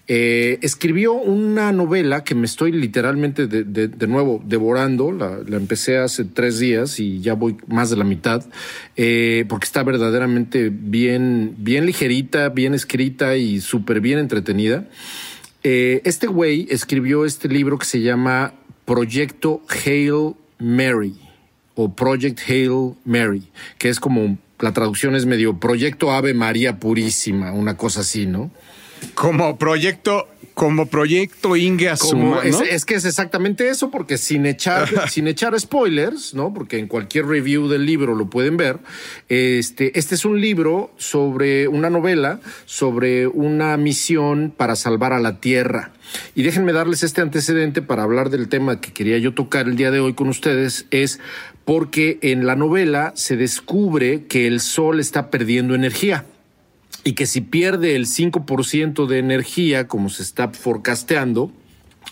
Eh, 0.08 0.58
escribió 0.64 1.14
una 1.14 1.72
novela 1.72 2.24
que 2.24 2.34
me 2.34 2.48
estoy 2.48 2.72
literalmente 2.72 3.46
de, 3.46 4.08
nuevo 4.08 4.42
devorando. 4.44 5.12
La, 5.12 5.38
la 5.46 5.58
empecé 5.58 5.98
hace 5.98 6.26
tres 6.26 6.58
días 6.58 7.00
y 7.00 7.22
ya 7.22 7.36
voy 7.36 7.58
más 7.68 7.92
de 7.92 7.98
la 7.98 8.04
mitad, 8.04 8.44
eh, 8.98 9.46
porque 9.48 9.66
está 9.66 9.84
verdaderamente 9.84 10.72
bien, 10.72 11.54
bien 11.60 11.86
ligerita, 11.86 12.50
bien 12.50 12.74
escrita 12.74 13.38
y 13.38 13.62
súper 13.62 14.02
bien 14.02 14.18
entretenida. 14.18 14.88
Eh, 15.64 16.02
este 16.06 16.28
güey 16.28 16.68
escribió 16.70 17.26
este 17.26 17.50
libro 17.50 17.78
que 17.78 17.86
se 17.86 18.02
llama 18.02 18.54
Proyecto 18.86 19.62
Hail 19.86 20.36
Mary 20.58 21.20
o 21.76 21.94
Project 21.94 22.40
Hail 22.48 22.96
Mary, 23.06 23.44
que 23.78 23.90
es 23.90 24.00
como 24.00 24.38
la 24.60 24.74
traducción 24.74 25.16
es 25.16 25.26
medio 25.26 25.60
Proyecto 25.60 26.12
Ave 26.12 26.34
María 26.34 26.80
Purísima, 26.80 27.52
una 27.54 27.78
cosa 27.78 28.02
así, 28.02 28.26
¿no? 28.26 28.52
Como 29.14 29.58
proyecto, 29.58 30.28
como 30.54 30.88
proyecto 30.88 31.56
Inge 31.56 31.90
Como 32.00 32.42
es, 32.42 32.60
¿no? 32.60 32.66
es 32.66 32.84
que 32.84 32.96
es 32.96 33.06
exactamente 33.06 33.70
eso, 33.70 33.92
porque 33.92 34.18
sin 34.18 34.46
echar, 34.46 34.90
sin 35.10 35.28
echar 35.28 35.58
spoilers, 35.58 36.34
¿no? 36.34 36.54
Porque 36.54 36.78
en 36.78 36.88
cualquier 36.88 37.28
review 37.28 37.70
del 37.70 37.86
libro 37.86 38.14
lo 38.16 38.30
pueden 38.30 38.58
ver. 38.58 38.80
Este, 39.30 39.98
este 39.98 40.16
es 40.16 40.26
un 40.26 40.42
libro 40.42 40.92
sobre 40.98 41.70
una 41.70 41.90
novela, 41.90 42.42
sobre 42.66 43.28
una 43.28 43.78
misión 43.78 44.54
para 44.56 44.76
salvar 44.76 45.14
a 45.14 45.20
la 45.20 45.40
Tierra. 45.40 45.94
Y 46.36 46.44
déjenme 46.44 46.74
darles 46.74 47.04
este 47.04 47.22
antecedente 47.22 47.82
para 47.82 48.04
hablar 48.04 48.30
del 48.30 48.50
tema 48.50 48.82
que 48.82 48.92
quería 48.92 49.18
yo 49.20 49.34
tocar 49.34 49.68
el 49.68 49.76
día 49.76 49.92
de 49.92 50.00
hoy 50.00 50.14
con 50.14 50.28
ustedes, 50.28 50.88
es 50.92 51.20
porque 51.70 52.18
en 52.24 52.48
la 52.48 52.56
novela 52.56 53.12
se 53.14 53.38
descubre 53.38 54.26
que 54.26 54.48
el 54.48 54.60
Sol 54.60 55.00
está 55.00 55.30
perdiendo 55.30 55.76
energía. 55.76 56.26
y 57.04 57.14
que 57.14 57.28
si 57.28 57.42
pierde 57.42 57.96
el 57.96 58.08
5% 58.08 59.06
de 59.06 59.20
energía, 59.20 59.88
como 59.88 60.10
se 60.10 60.24
está 60.24 60.50
forecasteando, 60.50 61.52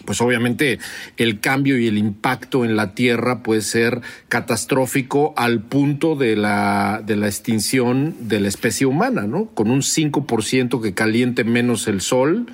pues 0.05 0.21
obviamente 0.21 0.79
el 1.17 1.39
cambio 1.39 1.77
y 1.77 1.87
el 1.87 1.97
impacto 1.97 2.65
en 2.65 2.75
la 2.75 2.93
Tierra 2.93 3.41
puede 3.41 3.61
ser 3.61 4.01
catastrófico 4.29 5.33
al 5.35 5.61
punto 5.61 6.15
de 6.15 6.35
la, 6.35 7.03
extinción 7.07 8.15
de 8.19 8.39
la 8.39 8.47
especie 8.47 8.85
humana, 8.85 9.23
¿no? 9.23 9.47
Con 9.47 9.71
un 9.71 9.81
5% 9.81 10.81
que 10.81 10.93
caliente 10.93 11.43
menos 11.43 11.87
el 11.87 12.01
sol, 12.01 12.45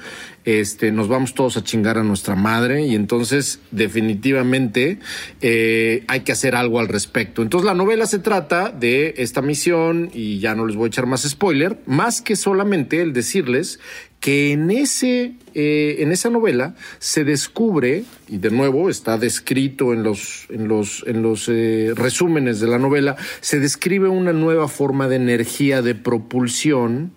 este, 0.45 0.91
nos 0.91 1.07
vamos 1.07 1.33
todos 1.33 1.57
a 1.57 1.63
chingar 1.63 1.97
a 1.97 2.03
nuestra 2.03 2.35
madre 2.35 2.85
y 2.85 2.95
entonces 2.95 3.59
definitivamente 3.71 4.99
eh, 5.41 6.03
hay 6.07 6.21
que 6.21 6.31
hacer 6.31 6.55
algo 6.55 6.79
al 6.79 6.87
respecto. 6.87 7.41
Entonces 7.41 7.65
la 7.65 7.73
novela 7.73 8.05
se 8.05 8.19
trata 8.19 8.69
de 8.69 9.15
esta 9.17 9.41
misión 9.41 10.09
y 10.13 10.39
ya 10.39 10.55
no 10.55 10.65
les 10.65 10.75
voy 10.75 10.85
a 10.85 10.87
echar 10.87 11.05
más 11.05 11.21
spoiler, 11.21 11.79
más 11.85 12.21
que 12.21 12.35
solamente 12.35 13.01
el 13.01 13.13
decirles 13.13 13.79
que 14.19 14.53
en, 14.53 14.71
ese, 14.71 15.33
eh, 15.53 15.97
en 15.99 16.13
esa 16.13 16.29
novela 16.29 16.75
se 16.99 17.25
descubre, 17.25 18.05
y 18.29 18.37
de 18.37 18.51
nuevo 18.51 18.89
está 18.89 19.17
descrito 19.17 19.91
en 19.91 20.03
los, 20.03 20.47
en 20.49 20.69
los, 20.69 21.03
en 21.07 21.21
los 21.21 21.49
eh, 21.49 21.91
resúmenes 21.93 22.61
de 22.61 22.67
la 22.67 22.79
novela, 22.79 23.17
se 23.41 23.59
describe 23.59 24.07
una 24.07 24.31
nueva 24.31 24.69
forma 24.69 25.09
de 25.09 25.17
energía 25.17 25.81
de 25.81 25.93
propulsión 25.93 27.11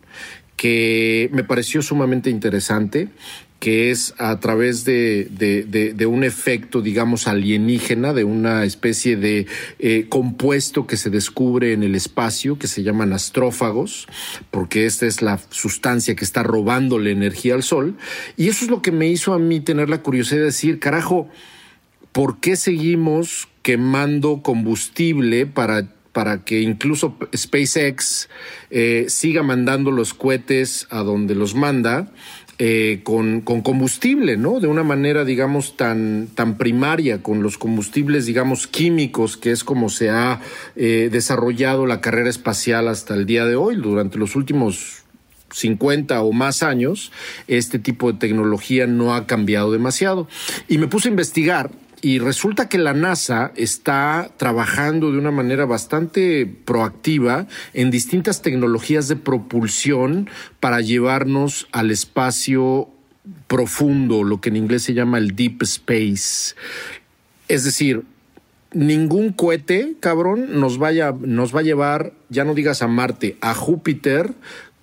que 0.57 1.29
me 1.33 1.45
pareció 1.45 1.83
sumamente 1.83 2.31
interesante 2.31 3.11
que 3.59 3.91
es 3.91 4.15
a 4.19 4.39
través 4.39 4.85
de, 4.85 5.29
de, 5.31 6.07
un 6.07 6.25
efecto, 6.25 6.83
digamos, 6.83 7.27
alienígena, 7.27 8.13
de 8.13 8.25
una 8.25 8.65
especie 8.65 9.17
de 9.17 9.47
eh, 9.79 10.07
compuesto 10.09 10.87
que 10.87 10.97
se 10.97 11.11
descubre 11.11 11.73
en 11.73 11.83
el 11.83 11.95
espacio, 11.95 12.59
que 12.59 12.69
se 12.69 12.83
llaman 12.83 13.13
astrófagos, 13.13 14.07
porque 14.51 14.85
esta 14.85 15.07
es 15.07 15.23
la 15.23 15.41
sustancia 15.51 16.15
que 16.15 16.25
está 16.25 16.43
robándole 16.43 17.11
energía 17.11 17.55
al 17.55 17.63
Sol. 17.63 17.97
Y 18.37 18.49
eso 18.49 18.67
es 18.67 18.71
lo 18.71 18.83
que 18.83 18.93
me 18.93 19.09
hizo 19.09 19.33
a 19.33 19.39
mí 19.39 19.61
tener 19.61 19.89
la 19.89 20.03
curiosidad 20.03 20.41
de 20.41 20.47
decir, 20.47 20.79
carajo, 20.79 21.29
¿por 22.13 22.41
qué 22.41 22.57
seguimos 22.57 23.49
quemando 23.63 24.43
combustible 24.43 25.47
para 25.47 25.96
para 26.17 26.45
que 26.45 26.63
incluso 26.63 27.19
SpaceX 27.37 28.31
eh, 28.71 29.05
siga 29.09 29.43
mandando 29.43 29.91
los 29.91 30.15
cohetes 30.15 30.87
a 30.89 31.01
donde 31.01 31.35
los 31.35 31.55
manda 31.55 32.11
eh, 32.59 33.01
con, 33.05 33.43
combustible, 33.43 34.39
¿no? 34.39 34.59
De 34.59 34.67
una 34.67 34.83
manera, 34.83 35.27
digamos, 35.27 35.77
tan, 35.77 36.29
tan 36.35 36.57
primaria, 36.57 37.23
con 37.23 37.43
los 37.43 37.59
combustibles, 37.59 38.25
digamos, 38.25 38.67
químicos, 38.67 39.37
que 39.37 39.51
es 39.51 39.63
como 39.63 39.91
se 39.91 40.09
ha 40.09 40.41
eh, 40.75 41.11
desarrollado 41.13 41.85
la 41.85 42.01
carrera 42.01 42.31
espacial 42.31 42.89
hasta 42.89 43.13
el 43.13 43.27
día 43.27 43.45
de 43.45 43.57
hoy, 43.57 43.77
durante 43.77 44.17
los 44.17 44.37
últimos 44.37 45.03
50 45.53 46.23
o 46.23 46.33
más 46.33 46.63
años, 46.63 47.13
este 47.47 47.79
tipo 47.79 48.11
de 48.11 48.19
tecnología 48.19 48.87
no 48.87 49.15
ha 49.15 49.27
cambiado 49.27 49.71
demasiado. 49.71 50.29
Y 50.67 50.79
me 50.79 50.89
puse 50.89 51.09
a 51.09 51.11
investigar 51.11 51.71
y 52.03 52.19
resulta 52.19 52.69
que 52.69 52.79
la 52.79 52.93
NASA 52.93 53.53
está 53.57 54.31
trabajando 54.37 55.13
de 55.13 55.19
una 55.19 55.31
manera 55.31 55.65
bastante 55.65 56.47
proactiva 56.47 57.47
en 57.73 57.91
distintas 57.91 58.43
tecnologías 58.43 59.09
de 59.09 59.17
propulsión 59.17 60.29
para 60.61 60.81
llevarnos 60.81 61.69
al 61.73 61.91
espacio 61.91 62.91
profundo, 63.47 64.25
lo 64.25 64.41
que 64.41 64.51
en 64.51 64.57
inglés 64.57 64.83
se 64.83 64.95
llama 64.95 65.19
el 65.19 65.35
deep 65.35 65.63
space. 65.63 66.55
Es 67.49 67.65
decir, 67.65 68.05
ningún 68.73 69.33
cohete, 69.33 69.95
cabrón, 70.01 70.61
nos 70.61 70.79
vaya, 70.79 71.15
nos 71.19 71.55
va 71.55 71.61
a 71.61 71.65
llevar, 71.65 72.13
ya 72.29 72.45
no 72.45 72.55
digas 72.55 72.83
a 72.83 72.89
Marte, 72.89 73.37
a 73.41 73.55
Júpiter 73.55 74.35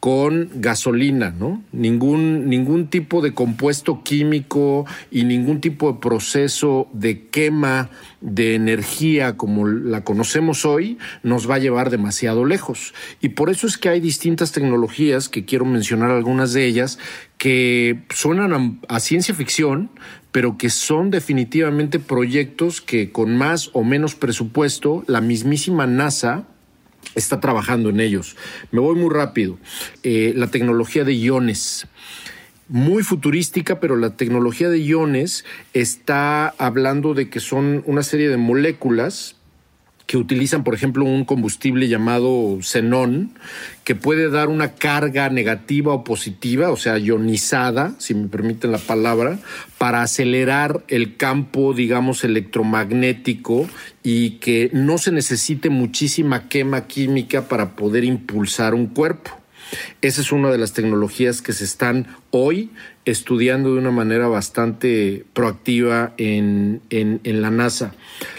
con 0.03 0.49
gasolina, 0.55 1.29
¿no? 1.31 1.63
Ningún, 1.71 2.49
ningún 2.49 2.89
tipo 2.89 3.21
de 3.21 3.33
compuesto 3.33 4.03
químico 4.03 4.85
y 5.09 5.23
ningún 5.23 5.61
tipo 5.61 5.93
de 5.93 5.99
proceso 6.01 6.89
de 6.91 7.29
quema 7.29 7.89
de 8.19 8.55
energía 8.55 9.37
como 9.37 9.65
la 9.65 10.03
conocemos 10.03 10.65
hoy 10.65 10.97
nos 11.23 11.49
va 11.49 11.55
a 11.55 11.59
llevar 11.59 11.89
demasiado 11.89 12.43
lejos. 12.43 12.93
Y 13.21 13.29
por 13.29 13.49
eso 13.49 13.65
es 13.65 13.77
que 13.77 13.87
hay 13.87 14.01
distintas 14.01 14.51
tecnologías, 14.51 15.29
que 15.29 15.45
quiero 15.45 15.63
mencionar 15.63 16.11
algunas 16.11 16.51
de 16.51 16.65
ellas, 16.65 16.99
que 17.37 18.03
suenan 18.09 18.51
a, 18.51 18.95
a 18.95 18.99
ciencia 18.99 19.33
ficción, 19.33 19.89
pero 20.33 20.57
que 20.57 20.69
son 20.69 21.11
definitivamente 21.11 21.99
proyectos 21.99 22.81
que 22.81 23.13
con 23.13 23.37
más 23.37 23.69
o 23.71 23.85
menos 23.85 24.15
presupuesto, 24.15 25.05
la 25.07 25.21
mismísima 25.21 25.87
NASA 25.87 26.47
está 27.15 27.39
trabajando 27.39 27.89
en 27.89 27.99
ellos. 27.99 28.35
Me 28.71 28.79
voy 28.79 28.95
muy 28.95 29.13
rápido. 29.13 29.57
Eh, 30.03 30.33
la 30.35 30.47
tecnología 30.47 31.03
de 31.03 31.13
iones 31.13 31.87
muy 32.67 33.03
futurística, 33.03 33.79
pero 33.79 33.97
la 33.97 34.15
tecnología 34.15 34.69
de 34.69 34.79
iones 34.79 35.45
está 35.73 36.47
hablando 36.57 37.13
de 37.13 37.29
que 37.29 37.39
son 37.39 37.83
una 37.85 38.03
serie 38.03 38.29
de 38.29 38.37
moléculas 38.37 39.35
que 40.05 40.17
utilizan, 40.17 40.63
por 40.63 40.73
ejemplo, 40.73 41.05
un 41.05 41.25
combustible 41.25 41.87
llamado 41.87 42.59
xenón, 42.61 43.31
que 43.83 43.95
puede 43.95 44.29
dar 44.29 44.49
una 44.49 44.73
carga 44.73 45.29
negativa 45.29 45.93
o 45.93 46.03
positiva, 46.03 46.71
o 46.71 46.77
sea, 46.77 46.97
ionizada, 46.97 47.93
si 47.99 48.13
me 48.13 48.27
permiten 48.27 48.71
la 48.71 48.77
palabra, 48.77 49.39
para 49.77 50.01
acelerar 50.01 50.83
el 50.87 51.15
campo, 51.17 51.73
digamos, 51.73 52.23
electromagnético 52.23 53.67
y 54.03 54.31
que 54.39 54.69
no 54.73 54.97
se 54.97 55.11
necesite 55.11 55.69
muchísima 55.69 56.49
quema 56.49 56.87
química 56.87 57.47
para 57.47 57.75
poder 57.75 58.03
impulsar 58.03 58.73
un 58.73 58.87
cuerpo. 58.87 59.42
Esa 60.01 60.21
es 60.21 60.31
una 60.31 60.51
de 60.51 60.57
las 60.57 60.73
tecnologías 60.73 61.41
que 61.41 61.53
se 61.53 61.63
están 61.63 62.07
hoy 62.31 62.71
estudiando 63.05 63.73
de 63.73 63.79
una 63.79 63.91
manera 63.91 64.27
bastante 64.27 65.25
proactiva 65.33 66.13
en, 66.17 66.81
en, 66.89 67.41
la 67.41 67.51
NASA. 67.51 67.93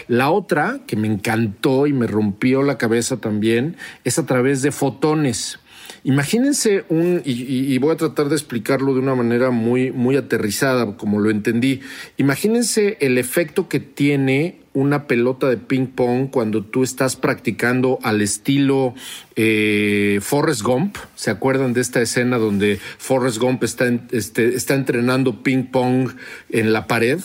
La 0.07 0.29
otra, 0.29 0.79
que 0.87 0.95
me 0.95 1.07
encantó 1.07 1.87
y 1.87 1.93
me 1.93 2.07
rompió 2.07 2.63
la 2.63 2.77
cabeza 2.77 3.17
también, 3.17 3.77
es 4.03 4.17
a 4.17 4.25
través 4.25 4.61
de 4.61 4.71
fotones. 4.71 5.59
Imagínense 6.03 6.85
un, 6.89 7.21
y, 7.25 7.77
voy 7.79 7.93
a 7.93 7.97
tratar 7.97 8.29
de 8.29 8.35
explicarlo 8.35 8.93
de 8.93 8.99
una 8.99 9.15
manera 9.15 9.51
muy, 9.51 9.91
muy 9.91 10.17
aterrizada, 10.17 10.97
como 10.97 11.19
lo 11.19 11.29
entendí. 11.29 11.81
Imagínense 12.17 12.97
el 13.01 13.17
efecto 13.17 13.67
que 13.69 13.79
tiene 13.79 14.64
una 14.75 15.07
pelota 15.07 15.49
de 15.49 15.57
ping 15.57 15.87
pong 15.87 16.29
cuando 16.29 16.63
tú 16.63 16.83
estás 16.83 17.15
practicando 17.15 17.97
al 18.03 18.21
estilo 18.21 18.93
eh, 19.35 20.19
Forrest 20.21 20.61
Gump. 20.61 20.97
¿Se 21.15 21.31
acuerdan 21.31 21.73
de 21.73 21.81
esta 21.81 22.01
escena 22.01 22.37
donde 22.37 22.77
Forrest 22.97 23.39
Gump 23.39 23.63
está, 23.63 23.85
este, 24.11 24.53
está 24.55 24.75
entrenando 24.75 25.41
ping 25.41 25.63
pong 25.63 26.11
en 26.49 26.73
la 26.73 26.85
pared? 26.85 27.19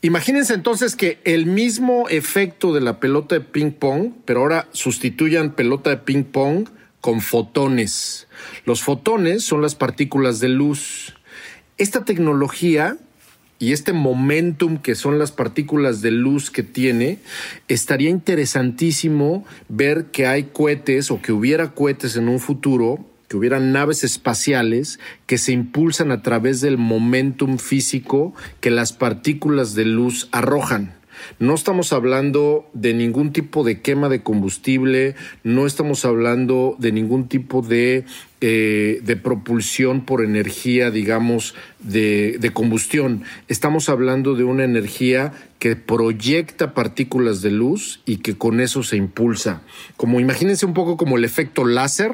Imagínense 0.00 0.54
entonces 0.54 0.96
que 0.96 1.20
el 1.24 1.46
mismo 1.46 2.08
efecto 2.08 2.72
de 2.72 2.80
la 2.80 3.00
pelota 3.00 3.34
de 3.34 3.42
ping 3.42 3.72
pong, 3.72 4.12
pero 4.24 4.40
ahora 4.40 4.68
sustituyan 4.72 5.54
pelota 5.54 5.90
de 5.90 5.98
ping 5.98 6.24
pong 6.24 6.68
con 7.00 7.20
fotones. 7.20 8.28
Los 8.64 8.82
fotones 8.82 9.44
son 9.44 9.60
las 9.60 9.74
partículas 9.74 10.40
de 10.40 10.48
luz. 10.48 11.14
Esta 11.76 12.04
tecnología 12.04 12.96
y 13.58 13.72
este 13.72 13.92
momentum 13.92 14.78
que 14.78 14.94
son 14.94 15.18
las 15.18 15.32
partículas 15.32 16.00
de 16.00 16.10
luz 16.10 16.50
que 16.50 16.62
tiene, 16.62 17.18
estaría 17.66 18.10
interesantísimo 18.10 19.44
ver 19.68 20.06
que 20.06 20.26
hay 20.26 20.44
cohetes 20.44 21.10
o 21.10 21.20
que 21.20 21.32
hubiera 21.32 21.74
cohetes 21.74 22.16
en 22.16 22.28
un 22.28 22.38
futuro, 22.38 23.04
que 23.26 23.36
hubiera 23.36 23.58
naves 23.60 24.04
espaciales 24.04 25.00
que 25.26 25.38
se 25.38 25.52
impulsan 25.52 26.12
a 26.12 26.22
través 26.22 26.60
del 26.60 26.78
momentum 26.78 27.58
físico 27.58 28.34
que 28.60 28.70
las 28.70 28.92
partículas 28.92 29.74
de 29.74 29.84
luz 29.84 30.28
arrojan. 30.32 30.97
No 31.38 31.54
estamos 31.54 31.92
hablando 31.92 32.68
de 32.72 32.94
ningún 32.94 33.32
tipo 33.32 33.64
de 33.64 33.80
quema 33.80 34.08
de 34.08 34.22
combustible, 34.22 35.14
no 35.44 35.66
estamos 35.66 36.04
hablando 36.04 36.76
de 36.78 36.92
ningún 36.92 37.28
tipo 37.28 37.62
de, 37.62 38.04
eh, 38.40 39.00
de 39.02 39.16
propulsión 39.16 40.04
por 40.04 40.24
energía, 40.24 40.90
digamos, 40.90 41.54
de, 41.80 42.38
de 42.38 42.50
combustión. 42.50 43.24
Estamos 43.48 43.88
hablando 43.88 44.34
de 44.34 44.44
una 44.44 44.64
energía 44.64 45.32
que 45.58 45.76
proyecta 45.76 46.74
partículas 46.74 47.42
de 47.42 47.50
luz 47.50 48.00
y 48.06 48.18
que 48.18 48.36
con 48.36 48.60
eso 48.60 48.82
se 48.82 48.96
impulsa. 48.96 49.62
Como 49.96 50.20
imagínense 50.20 50.66
un 50.66 50.74
poco 50.74 50.96
como 50.96 51.16
el 51.16 51.24
efecto 51.24 51.64
láser 51.64 52.12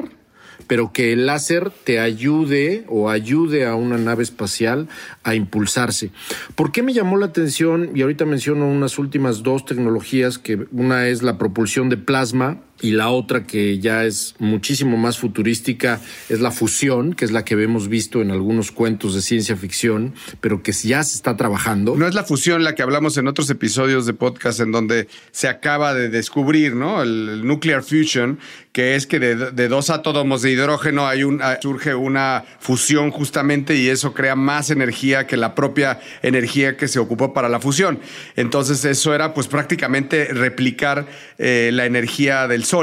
pero 0.66 0.92
que 0.92 1.12
el 1.12 1.26
láser 1.26 1.70
te 1.70 2.00
ayude 2.00 2.84
o 2.88 3.10
ayude 3.10 3.66
a 3.66 3.74
una 3.74 3.98
nave 3.98 4.22
espacial 4.22 4.88
a 5.22 5.34
impulsarse. 5.34 6.10
¿Por 6.54 6.72
qué 6.72 6.82
me 6.82 6.92
llamó 6.92 7.16
la 7.16 7.26
atención? 7.26 7.90
Y 7.94 8.02
ahorita 8.02 8.24
menciono 8.24 8.66
unas 8.66 8.98
últimas 8.98 9.42
dos 9.42 9.64
tecnologías, 9.64 10.38
que 10.38 10.66
una 10.72 11.08
es 11.08 11.22
la 11.22 11.38
propulsión 11.38 11.88
de 11.88 11.96
plasma 11.96 12.58
y 12.84 12.90
la 12.90 13.08
otra 13.08 13.44
que 13.44 13.78
ya 13.78 14.04
es 14.04 14.34
muchísimo 14.38 14.98
más 14.98 15.16
futurística 15.16 16.02
es 16.28 16.40
la 16.40 16.50
fusión, 16.50 17.14
que 17.14 17.24
es 17.24 17.32
la 17.32 17.42
que 17.42 17.54
hemos 17.54 17.88
visto 17.88 18.20
en 18.20 18.30
algunos 18.30 18.72
cuentos 18.72 19.14
de 19.14 19.22
ciencia 19.22 19.56
ficción, 19.56 20.12
pero 20.42 20.62
que 20.62 20.72
ya 20.72 21.02
se 21.02 21.16
está 21.16 21.34
trabajando. 21.34 21.96
No 21.96 22.06
es 22.06 22.14
la 22.14 22.24
fusión 22.24 22.62
la 22.62 22.74
que 22.74 22.82
hablamos 22.82 23.16
en 23.16 23.26
otros 23.26 23.48
episodios 23.48 24.04
de 24.04 24.12
podcast 24.12 24.60
en 24.60 24.70
donde 24.70 25.08
se 25.30 25.48
acaba 25.48 25.94
de 25.94 26.10
descubrir, 26.10 26.74
¿no? 26.74 27.02
El, 27.02 27.46
nuclear 27.46 27.82
fusion, 27.82 28.38
que 28.72 28.96
es 28.96 29.06
que 29.06 29.18
de, 29.18 29.50
de 29.52 29.68
dos 29.68 29.88
átomos 29.88 30.42
de 30.42 30.50
hidrógeno 30.50 31.06
hay 31.06 31.24
un, 31.24 31.40
ah, 31.40 31.58
surge 31.62 31.94
una 31.94 32.44
fusión 32.58 33.10
justamente 33.10 33.76
y 33.76 33.88
eso 33.88 34.12
crea 34.12 34.36
más 34.36 34.68
energía 34.68 35.26
que 35.26 35.38
la 35.38 35.54
propia 35.54 36.00
energía 36.22 36.76
que 36.76 36.88
se 36.88 36.98
ocupó 36.98 37.32
para 37.32 37.48
la 37.48 37.60
fusión. 37.60 37.98
Entonces 38.36 38.84
eso 38.84 39.14
era 39.14 39.32
pues 39.32 39.46
prácticamente 39.46 40.26
replicar 40.26 41.06
eh, 41.38 41.70
la 41.72 41.86
energía 41.86 42.46
del 42.46 42.64
sol. 42.64 42.73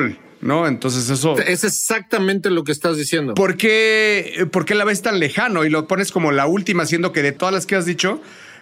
¿No? 0.41 0.67
Entonces 0.67 1.09
eso... 1.09 1.37
Es 1.37 1.63
exactamente 1.63 2.49
lo 2.49 2.63
que 2.63 2.71
estás 2.71 2.97
diciendo. 2.97 3.35
¿Por 3.35 3.57
qué, 3.57 4.47
¿Por 4.51 4.65
qué 4.65 4.73
la 4.73 4.85
ves 4.85 5.01
tan 5.03 5.19
lejano 5.19 5.65
y 5.65 5.69
lo 5.69 5.87
pones 5.87 6.11
como 6.11 6.31
la 6.31 6.47
última, 6.47 6.85
siendo 6.85 7.11
que 7.11 7.21
de 7.21 7.31
todas 7.31 7.53
las 7.53 7.65
que 7.67 7.75
has 7.75 7.85
dicho, 7.85 8.19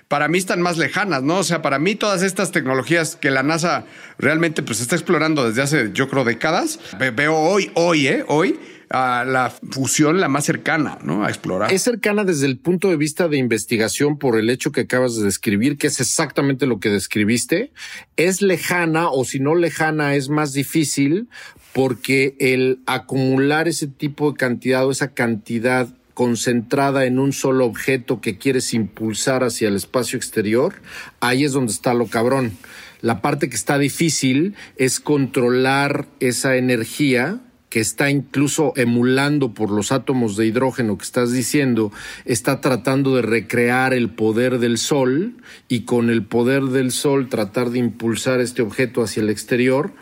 para 0.09 0.27
mí 0.27 0.37
están 0.39 0.61
más 0.61 0.77
lejanas, 0.77 1.23
¿no? 1.23 1.37
O 1.37 1.43
sea, 1.43 1.61
para 1.61 1.79
mí 1.79 1.95
todas 1.95 2.21
estas 2.23 2.51
tecnologías 2.51 3.15
que 3.15 3.31
la 3.31 3.43
NASA 3.43 3.85
realmente 4.17 4.61
pues 4.63 4.81
está 4.81 4.95
explorando 4.95 5.47
desde 5.47 5.61
hace, 5.61 5.91
yo 5.93 6.09
creo, 6.09 6.25
décadas, 6.25 6.79
ve- 6.99 7.11
veo 7.11 7.35
hoy, 7.37 7.71
hoy, 7.75 8.07
¿eh? 8.07 8.25
Hoy, 8.27 8.59
a 8.89 9.23
la 9.25 9.49
fusión 9.49 10.19
la 10.19 10.29
más 10.29 10.45
cercana, 10.45 10.97
¿no? 11.03 11.23
A 11.23 11.29
explorar. 11.29 11.71
Es 11.71 11.83
cercana 11.83 12.23
desde 12.23 12.47
el 12.47 12.57
punto 12.57 12.89
de 12.89 12.97
vista 12.97 13.27
de 13.27 13.37
investigación 13.37 14.17
por 14.17 14.37
el 14.37 14.49
hecho 14.49 14.71
que 14.71 14.81
acabas 14.81 15.15
de 15.15 15.23
describir, 15.23 15.77
que 15.77 15.87
es 15.87 15.99
exactamente 15.99 16.65
lo 16.65 16.79
que 16.79 16.89
describiste. 16.89 17.71
Es 18.17 18.41
lejana 18.41 19.09
o 19.09 19.25
si 19.25 19.39
no 19.39 19.55
lejana 19.55 20.15
es 20.15 20.29
más 20.29 20.53
difícil 20.53 21.29
porque 21.73 22.35
el 22.39 22.79
acumular 22.87 23.67
ese 23.67 23.87
tipo 23.87 24.31
de 24.31 24.37
cantidad 24.37 24.85
o 24.85 24.91
esa 24.91 25.13
cantidad 25.13 25.87
concentrada 26.15 27.05
en 27.05 27.19
un 27.19 27.31
solo 27.31 27.65
objeto 27.65 28.19
que 28.19 28.37
quieres 28.37 28.73
impulsar 28.73 29.43
hacia 29.43 29.69
el 29.69 29.75
espacio 29.75 30.17
exterior, 30.17 30.73
ahí 31.21 31.45
es 31.45 31.53
donde 31.53 31.71
está 31.71 31.93
lo 31.93 32.07
cabrón. 32.07 32.57
La 33.01 33.21
parte 33.21 33.49
que 33.49 33.55
está 33.55 33.77
difícil 33.77 34.55
es 34.75 34.99
controlar 34.99 36.07
esa 36.19 36.57
energía 36.57 37.39
que 37.69 37.79
está 37.79 38.09
incluso 38.09 38.73
emulando 38.75 39.53
por 39.53 39.69
los 39.69 39.91
átomos 39.91 40.35
de 40.35 40.47
hidrógeno 40.47 40.97
que 40.97 41.03
estás 41.03 41.31
diciendo, 41.31 41.91
está 42.25 42.61
tratando 42.61 43.15
de 43.15 43.21
recrear 43.21 43.93
el 43.93 44.09
poder 44.09 44.59
del 44.59 44.77
Sol 44.77 45.35
y 45.67 45.81
con 45.81 46.09
el 46.09 46.23
poder 46.23 46.63
del 46.63 46.91
Sol 46.91 47.29
tratar 47.29 47.69
de 47.69 47.79
impulsar 47.79 48.39
este 48.41 48.61
objeto 48.61 49.03
hacia 49.03 49.21
el 49.21 49.29
exterior. 49.29 49.93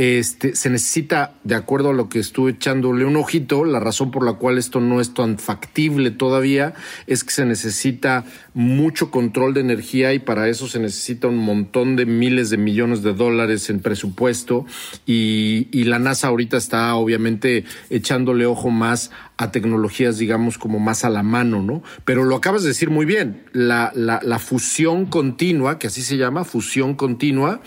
Este, 0.00 0.56
se 0.56 0.70
necesita, 0.70 1.34
de 1.44 1.54
acuerdo 1.54 1.90
a 1.90 1.92
lo 1.92 2.08
que 2.08 2.20
estuve 2.20 2.52
echándole 2.52 3.04
un 3.04 3.16
ojito, 3.16 3.66
la 3.66 3.80
razón 3.80 4.10
por 4.10 4.24
la 4.24 4.32
cual 4.32 4.56
esto 4.56 4.80
no 4.80 4.98
es 4.98 5.12
tan 5.12 5.38
factible 5.38 6.10
todavía 6.10 6.72
es 7.06 7.22
que 7.22 7.32
se 7.32 7.44
necesita 7.44 8.24
mucho 8.54 9.10
control 9.10 9.52
de 9.52 9.60
energía 9.60 10.14
y 10.14 10.18
para 10.18 10.48
eso 10.48 10.68
se 10.68 10.78
necesita 10.78 11.28
un 11.28 11.36
montón 11.36 11.96
de 11.96 12.06
miles 12.06 12.48
de 12.48 12.56
millones 12.56 13.02
de 13.02 13.12
dólares 13.12 13.68
en 13.68 13.80
presupuesto 13.80 14.64
y, 15.04 15.68
la 15.84 15.98
NASA 15.98 16.28
ahorita 16.28 16.56
está 16.56 16.94
obviamente 16.94 17.64
echándole 17.90 18.46
ojo 18.46 18.70
más 18.70 19.10
a 19.36 19.50
tecnologías, 19.50 20.16
digamos, 20.16 20.56
como 20.56 20.78
más 20.78 21.04
a 21.04 21.10
la 21.10 21.22
mano, 21.22 21.62
¿no? 21.62 21.82
Pero 22.06 22.24
lo 22.24 22.36
acabas 22.36 22.62
de 22.62 22.68
decir 22.68 22.88
muy 22.88 23.04
bien, 23.04 23.42
la 23.52 24.38
fusión 24.38 25.06
continua, 25.06 25.78
que 25.78 25.88
así 25.88 26.00
se 26.00 26.16
llama, 26.16 26.44
fusión 26.44 26.94
continua, 26.94 27.60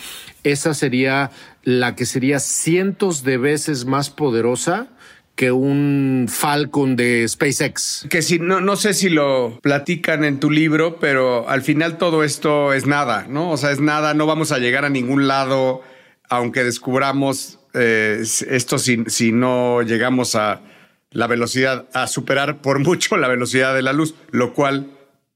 esa 0.44 0.74
sería 0.74 1.32
la 1.64 1.96
que 1.96 2.06
sería 2.06 2.40
cientos 2.40 3.24
de 3.24 3.38
veces 3.38 3.86
más 3.86 4.10
poderosa 4.10 4.90
que 5.36 5.52
un 5.52 6.28
Falcon 6.30 6.96
de 6.96 7.28
SpaceX. 7.28 8.06
Que 8.10 8.22
si 8.22 8.38
no, 8.38 8.62
no 8.62 8.76
sé 8.76 8.94
si 8.94 9.10
lo 9.10 9.60
platican 9.62 10.24
en 10.24 10.40
tu 10.40 10.52
libro, 10.52 11.00
pero 11.00 11.50
al 11.50 11.64
final 11.64 11.98
todo 11.98 12.24
esto 12.24 12.74
es 12.74 12.86
nada, 12.86 13.26
¿no? 13.28 13.52
O 13.52 13.58
sea, 13.58 13.72
es 13.72 13.80
nada, 13.80 14.14
no 14.14 14.28
vamos 14.28 14.52
a 14.52 14.60
llegar 14.60 14.86
a 14.86 14.90
ningún 14.90 15.28
lado, 15.28 15.82
aunque 16.30 16.64
descubramos 16.64 17.60
eh, 17.74 18.22
esto 18.22 18.78
si, 18.78 19.04
si 19.08 19.32
no 19.32 19.82
llegamos 19.82 20.36
a 20.36 20.62
la 21.10 21.28
velocidad, 21.28 21.88
a 21.94 22.06
superar 22.08 22.62
por 22.62 22.80
mucho 22.86 23.18
la 23.18 23.28
velocidad 23.28 23.74
de 23.74 23.82
la 23.82 23.94
luz, 23.94 24.14
lo 24.30 24.54
cual 24.54 24.92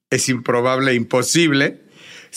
es 0.09 0.29
improbable, 0.29 0.93
imposible, 0.93 1.86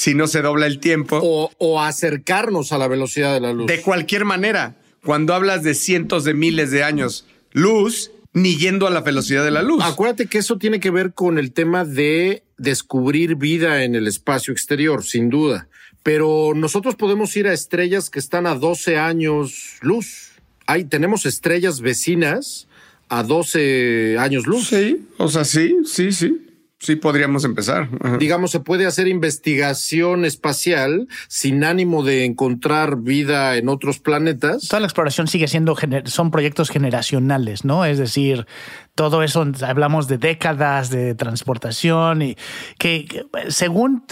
si 0.00 0.14
no 0.14 0.28
se 0.28 0.40
dobla 0.40 0.64
el 0.64 0.80
tiempo. 0.80 1.20
O, 1.22 1.50
o 1.58 1.82
acercarnos 1.82 2.72
a 2.72 2.78
la 2.78 2.88
velocidad 2.88 3.34
de 3.34 3.40
la 3.40 3.52
luz. 3.52 3.66
De 3.66 3.82
cualquier 3.82 4.24
manera, 4.24 4.76
cuando 5.04 5.34
hablas 5.34 5.62
de 5.62 5.74
cientos 5.74 6.24
de 6.24 6.32
miles 6.32 6.70
de 6.70 6.82
años 6.82 7.26
luz, 7.52 8.10
ni 8.32 8.56
yendo 8.56 8.86
a 8.86 8.90
la 8.90 9.02
velocidad 9.02 9.44
de 9.44 9.50
la 9.50 9.60
luz. 9.60 9.84
Acuérdate 9.84 10.24
que 10.24 10.38
eso 10.38 10.56
tiene 10.56 10.80
que 10.80 10.90
ver 10.90 11.12
con 11.12 11.36
el 11.36 11.52
tema 11.52 11.84
de 11.84 12.44
descubrir 12.56 13.34
vida 13.36 13.84
en 13.84 13.94
el 13.94 14.06
espacio 14.06 14.54
exterior, 14.54 15.04
sin 15.04 15.28
duda. 15.28 15.68
Pero 16.02 16.52
nosotros 16.56 16.96
podemos 16.96 17.36
ir 17.36 17.46
a 17.46 17.52
estrellas 17.52 18.08
que 18.08 18.20
están 18.20 18.46
a 18.46 18.54
12 18.54 18.96
años 18.96 19.76
luz. 19.82 20.30
Hay, 20.64 20.84
tenemos 20.84 21.26
estrellas 21.26 21.82
vecinas 21.82 22.68
a 23.10 23.22
12 23.22 24.16
años 24.18 24.46
luz. 24.46 24.68
Sí, 24.68 25.06
o 25.18 25.28
sea, 25.28 25.44
sí, 25.44 25.76
sí, 25.84 26.10
sí. 26.10 26.46
Sí, 26.80 26.96
podríamos 26.96 27.44
empezar. 27.44 27.90
Ajá. 28.00 28.16
Digamos, 28.16 28.50
se 28.50 28.60
puede 28.60 28.86
hacer 28.86 29.06
investigación 29.06 30.24
espacial 30.24 31.08
sin 31.28 31.62
ánimo 31.62 32.02
de 32.02 32.24
encontrar 32.24 32.96
vida 32.96 33.58
en 33.58 33.68
otros 33.68 33.98
planetas. 33.98 34.66
Toda 34.66 34.80
la 34.80 34.86
exploración 34.86 35.28
sigue 35.28 35.46
siendo, 35.46 35.76
son 36.06 36.30
proyectos 36.30 36.70
generacionales, 36.70 37.66
¿no? 37.66 37.84
Es 37.84 37.98
decir, 37.98 38.46
todo 38.94 39.22
eso, 39.22 39.46
hablamos 39.60 40.08
de 40.08 40.16
décadas 40.16 40.88
de 40.88 41.14
transportación 41.14 42.22
y 42.22 42.36
que, 42.78 43.04
que, 43.04 43.26
según 43.50 44.04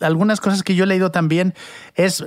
algunas 0.00 0.40
cosas 0.40 0.62
que 0.62 0.76
yo 0.76 0.84
he 0.84 0.86
leído 0.86 1.10
también, 1.10 1.54
es 1.96 2.24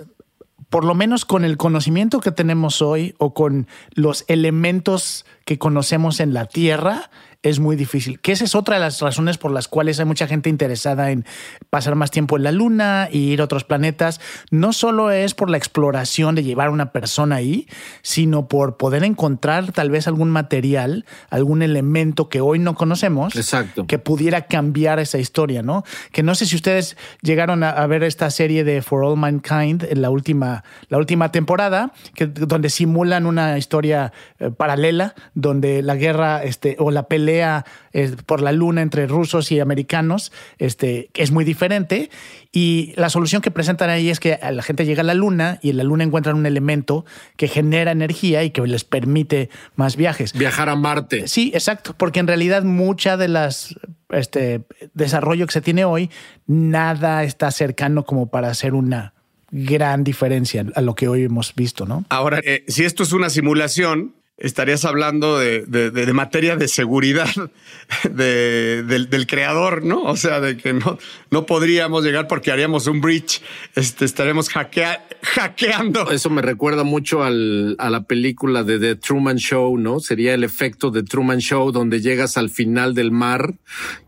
por 0.69 0.83
lo 0.83 0.95
menos 0.95 1.23
con 1.23 1.45
el 1.45 1.55
conocimiento 1.55 2.19
que 2.19 2.31
tenemos 2.31 2.81
hoy 2.81 3.15
o 3.17 3.33
con 3.33 3.67
los 3.93 4.25
elementos 4.27 5.23
que 5.45 5.57
conocemos 5.57 6.19
en 6.19 6.33
la 6.33 6.47
Tierra, 6.47 7.11
es 7.43 7.59
muy 7.59 7.75
difícil. 7.75 8.19
Que 8.19 8.31
esa 8.31 8.45
es 8.45 8.55
otra 8.55 8.75
de 8.75 8.81
las 8.81 9.01
razones 9.01 9.37
por 9.37 9.51
las 9.51 9.67
cuales 9.67 9.99
hay 9.99 10.05
mucha 10.05 10.27
gente 10.27 10.49
interesada 10.49 11.11
en 11.11 11.25
pasar 11.69 11.95
más 11.95 12.09
tiempo 12.09 12.37
en 12.37 12.43
la 12.43 12.51
Luna 12.51 13.09
y 13.11 13.31
ir 13.31 13.41
a 13.41 13.43
otros 13.43 13.65
planetas. 13.65 14.21
No 14.49 14.71
solo 14.71 15.11
es 15.11 15.33
por 15.33 15.49
la 15.49 15.57
exploración 15.57 16.35
de 16.35 16.43
llevar 16.43 16.67
a 16.67 16.71
una 16.71 16.91
persona 16.91 17.35
ahí, 17.35 17.67
sino 18.01 18.47
por 18.47 18.77
poder 18.77 19.03
encontrar 19.03 19.73
tal 19.73 19.91
vez 19.91 20.07
algún 20.07 20.29
material, 20.29 21.05
algún 21.29 21.61
elemento 21.61 22.29
que 22.29 22.39
hoy 22.39 22.59
no 22.59 22.75
conocemos, 22.75 23.35
Exacto. 23.35 23.85
que 23.87 23.99
pudiera 23.99 24.47
cambiar 24.47 24.99
esa 24.99 25.17
historia, 25.17 25.61
¿no? 25.61 25.83
Que 26.13 26.23
no 26.23 26.35
sé 26.35 26.45
si 26.45 26.55
ustedes 26.55 26.95
llegaron 27.21 27.63
a, 27.63 27.71
a 27.71 27.85
ver 27.87 28.03
esta 28.03 28.29
serie 28.31 28.63
de 28.63 28.81
For 28.81 29.03
All 29.03 29.17
Mankind 29.17 29.83
en 29.83 30.01
la 30.01 30.09
última, 30.09 30.63
la 30.87 30.97
última 30.97 31.31
temporada, 31.31 31.91
que, 32.15 32.27
donde 32.27 32.69
simulan 32.69 33.25
una 33.25 33.57
historia 33.57 34.13
eh, 34.39 34.49
paralela, 34.49 35.13
donde 35.33 35.81
la 35.81 35.95
guerra 35.95 36.41
este, 36.43 36.77
o 36.79 36.89
la 36.89 37.03
pelea 37.09 37.32
eh, 37.41 38.15
por 38.25 38.41
la 38.41 38.51
luna 38.51 38.81
entre 38.81 39.07
rusos 39.07 39.51
y 39.51 39.59
americanos 39.59 40.31
este, 40.57 41.09
es 41.13 41.31
muy 41.31 41.45
diferente. 41.45 42.09
Y 42.51 42.93
la 42.97 43.09
solución 43.09 43.41
que 43.41 43.51
presentan 43.51 43.89
ahí 43.89 44.09
es 44.09 44.19
que 44.19 44.39
la 44.51 44.61
gente 44.61 44.85
llega 44.85 45.01
a 45.01 45.05
la 45.05 45.13
luna 45.13 45.59
y 45.61 45.71
en 45.71 45.77
la 45.77 45.83
luna 45.83 46.03
encuentran 46.03 46.35
un 46.35 46.45
elemento 46.45 47.05
que 47.35 47.47
genera 47.47 47.91
energía 47.91 48.43
y 48.43 48.51
que 48.51 48.61
les 48.61 48.83
permite 48.83 49.49
más 49.75 49.95
viajes. 49.95 50.33
Viajar 50.33 50.69
a 50.69 50.75
Marte. 50.75 51.27
Sí, 51.27 51.51
exacto, 51.53 51.95
porque 51.97 52.19
en 52.19 52.27
realidad 52.27 52.63
mucha 52.63 53.17
de 53.17 53.27
las 53.27 53.75
este 54.09 54.61
desarrollo 54.93 55.47
que 55.47 55.53
se 55.53 55.61
tiene 55.61 55.85
hoy, 55.85 56.09
nada 56.45 57.23
está 57.23 57.49
cercano 57.51 58.05
como 58.05 58.27
para 58.27 58.49
hacer 58.49 58.73
una 58.73 59.13
gran 59.51 60.03
diferencia 60.03 60.65
a 60.75 60.81
lo 60.81 60.95
que 60.95 61.07
hoy 61.07 61.23
hemos 61.23 61.53
visto, 61.55 61.85
¿no? 61.85 62.05
Ahora, 62.09 62.39
eh, 62.43 62.63
si 62.67 62.85
esto 62.85 63.03
es 63.03 63.13
una 63.13 63.29
simulación, 63.29 64.15
estarías 64.37 64.83
hablando 64.83 65.37
de, 65.37 65.61
de- 65.67 65.91
de- 65.91 66.05
de 66.07 66.13
materia 66.13 66.55
de 66.55 66.67
seguridad 66.67 67.29
de- 68.09 68.83
del, 68.83 69.09
del 69.09 69.27
creador, 69.27 69.83
¿no? 69.85 70.03
O 70.03 70.15
sea, 70.17 70.39
de 70.39 70.57
que 70.57 70.73
no, 70.73 70.97
no 71.29 71.45
podríamos 71.45 72.03
llegar 72.03 72.27
porque 72.27 72.51
haríamos 72.51 72.87
un 72.87 72.99
breach, 72.99 73.41
este, 73.75 74.05
estaremos 74.05 74.49
hackea- 74.49 75.01
hackeando. 75.21 76.11
Eso 76.11 76.29
me 76.29 76.41
recuerda 76.41 76.83
mucho 76.83 77.23
al, 77.23 77.75
a 77.79 77.89
la 77.89 78.03
película 78.03 78.63
de 78.63 78.79
The 78.79 78.95
Truman 78.95 79.37
Show, 79.37 79.77
¿no? 79.77 79.99
Sería 79.99 80.33
el 80.33 80.43
efecto 80.43 80.89
de 80.91 81.03
Truman 81.03 81.39
Show 81.39 81.71
donde 81.71 82.01
llegas 82.01 82.37
al 82.37 82.49
final 82.49 82.93
del 82.95 83.11
mar 83.11 83.53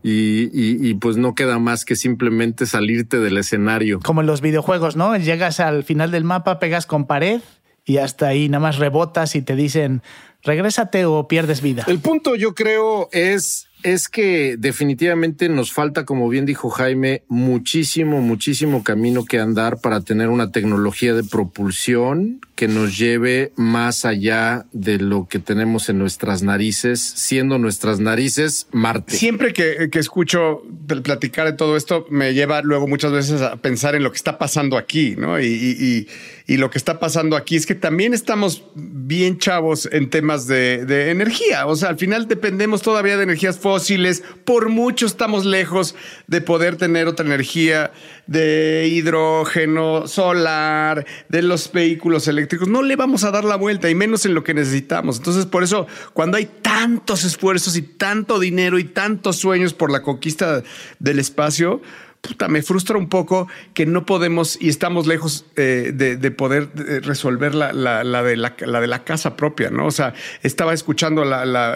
y, 0.02 0.44
y- 0.52 0.90
y, 0.90 0.94
pues 0.94 1.16
no 1.16 1.34
queda 1.34 1.58
más 1.58 1.84
que 1.84 1.96
simplemente 1.96 2.66
salirte 2.66 3.18
del 3.20 3.38
escenario. 3.38 4.00
Como 4.00 4.20
en 4.22 4.26
los 4.26 4.40
videojuegos, 4.40 4.96
¿no? 4.96 5.16
Llegas 5.16 5.60
al 5.60 5.84
final 5.84 6.10
del 6.10 6.24
mapa, 6.24 6.58
pegas 6.58 6.86
con 6.86 7.06
pared 7.06 7.40
y 7.86 7.98
hasta 7.98 8.26
ahí 8.26 8.50
nada 8.50 8.60
más 8.60 8.76
rebotas 8.76 9.34
y 9.36 9.42
te 9.42 9.56
dicen 9.56 10.02
regrésate 10.42 11.06
o 11.06 11.26
pierdes 11.26 11.62
vida. 11.62 11.84
El 11.86 12.00
punto 12.00 12.34
yo 12.34 12.54
creo 12.54 13.08
es 13.12 13.68
es 13.82 14.08
que 14.08 14.56
definitivamente 14.58 15.48
nos 15.48 15.72
falta, 15.72 16.04
como 16.04 16.28
bien 16.28 16.44
dijo 16.44 16.70
Jaime, 16.70 17.22
muchísimo, 17.28 18.20
muchísimo 18.20 18.82
camino 18.82 19.24
que 19.24 19.38
andar 19.38 19.80
para 19.80 20.00
tener 20.00 20.28
una 20.28 20.50
tecnología 20.50 21.14
de 21.14 21.22
propulsión 21.22 22.40
que 22.56 22.68
nos 22.68 22.96
lleve 22.98 23.52
más 23.54 24.06
allá 24.06 24.66
de 24.72 24.98
lo 24.98 25.28
que 25.28 25.38
tenemos 25.38 25.90
en 25.90 25.98
nuestras 25.98 26.42
narices, 26.42 27.00
siendo 27.00 27.58
nuestras 27.58 28.00
narices 28.00 28.66
Marte. 28.72 29.14
Siempre 29.14 29.52
que, 29.52 29.90
que 29.90 29.98
escucho 29.98 30.62
platicar 31.02 31.46
de 31.46 31.52
todo 31.52 31.76
esto, 31.76 32.06
me 32.10 32.32
lleva 32.32 32.62
luego 32.62 32.88
muchas 32.88 33.12
veces 33.12 33.42
a 33.42 33.56
pensar 33.56 33.94
en 33.94 34.02
lo 34.02 34.10
que 34.10 34.16
está 34.16 34.38
pasando 34.38 34.78
aquí, 34.78 35.14
¿no? 35.16 35.38
Y, 35.38 35.46
y, 35.46 36.08
y 36.46 36.56
lo 36.56 36.70
que 36.70 36.78
está 36.78 36.98
pasando 36.98 37.36
aquí 37.36 37.56
es 37.56 37.66
que 37.66 37.74
también 37.74 38.14
estamos 38.14 38.64
bien 38.74 39.38
chavos 39.38 39.86
en 39.92 40.08
temas 40.08 40.46
de, 40.46 40.86
de 40.86 41.10
energía. 41.10 41.66
O 41.66 41.76
sea, 41.76 41.90
al 41.90 41.98
final 41.98 42.26
dependemos 42.26 42.80
todavía 42.80 43.18
de 43.18 43.24
energías 43.24 43.58
fósiles. 43.58 44.22
Por 44.44 44.70
mucho 44.70 45.04
estamos 45.04 45.44
lejos 45.44 45.94
de 46.26 46.40
poder 46.40 46.76
tener 46.76 47.06
otra 47.06 47.26
energía 47.26 47.92
de 48.26 48.88
hidrógeno, 48.90 50.06
solar, 50.08 51.06
de 51.28 51.42
los 51.42 51.70
vehículos 51.72 52.28
eléctricos. 52.28 52.68
No 52.68 52.82
le 52.82 52.96
vamos 52.96 53.24
a 53.24 53.30
dar 53.30 53.44
la 53.44 53.56
vuelta 53.56 53.88
y 53.88 53.94
menos 53.94 54.26
en 54.26 54.34
lo 54.34 54.42
que 54.42 54.54
necesitamos. 54.54 55.18
Entonces, 55.18 55.46
por 55.46 55.62
eso, 55.62 55.86
cuando 56.12 56.36
hay 56.36 56.46
tantos 56.62 57.24
esfuerzos 57.24 57.76
y 57.76 57.82
tanto 57.82 58.38
dinero 58.38 58.78
y 58.78 58.84
tantos 58.84 59.36
sueños 59.36 59.74
por 59.74 59.90
la 59.90 60.02
conquista 60.02 60.62
del 60.98 61.18
espacio, 61.18 61.80
puta, 62.26 62.48
me 62.48 62.62
frustra 62.62 62.96
un 62.96 63.08
poco 63.08 63.48
que 63.74 63.86
no 63.86 64.04
podemos 64.04 64.58
y 64.60 64.68
estamos 64.68 65.06
lejos 65.06 65.44
eh, 65.56 65.92
de, 65.94 66.16
de, 66.16 66.30
poder 66.30 66.68
eh, 66.76 67.00
resolver 67.00 67.54
la, 67.54 67.72
de 67.72 68.36
la, 68.36 69.04
casa 69.04 69.36
propia, 69.36 69.70
¿no? 69.70 69.86
O 69.86 69.90
sea, 69.90 70.14
estaba 70.42 70.74
escuchando, 70.74 71.24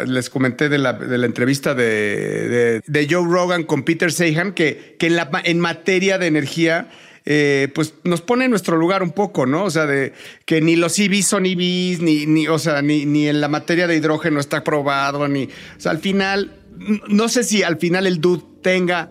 les 0.07 0.31
comenté 0.31 0.69
de 0.69 0.79
la, 0.79 0.99
entrevista 1.25 1.75
de, 1.75 2.83
Joe 3.09 3.27
Rogan 3.27 3.65
con 3.65 3.85
Peter 3.85 4.13
Sagan, 4.13 4.53
que, 4.53 4.97
en, 5.45 5.61
materia 5.61 6.19
de 6.19 6.27
energía... 6.27 6.89
Eh, 7.27 7.69
pues 7.75 7.93
nos 8.03 8.23
pone 8.23 8.47
en 8.47 8.51
nuestro 8.51 8.79
lugar 8.79 9.03
un 9.03 9.11
poco, 9.11 9.45
¿no? 9.45 9.65
O 9.65 9.71
sea, 9.71 9.85
de 9.85 10.15
que 10.47 10.63
ni 10.63 10.75
los 10.75 10.99
EVs 10.99 11.27
son 11.27 11.45
EVs, 11.45 12.01
ni, 12.01 12.25
ni, 12.25 12.49
o 12.49 12.59
sea, 12.59 12.81
ni, 12.81 13.05
ni 13.05 13.29
en 13.29 13.43
la 13.43 13.47
materia 13.47 13.87
de 13.87 13.95
hidrógeno 13.95 14.41
está 14.41 14.65
probado, 14.65 15.29
ni. 15.29 15.45
O 15.45 15.49
sea, 15.77 15.93
al 15.93 15.99
final, 15.99 16.55
no 17.09 17.29
sé 17.29 17.45
si 17.45 17.63
al 17.63 17.77
final 17.77 18.07
el 18.07 18.23
dude 18.23 18.43
tenga 18.63 19.11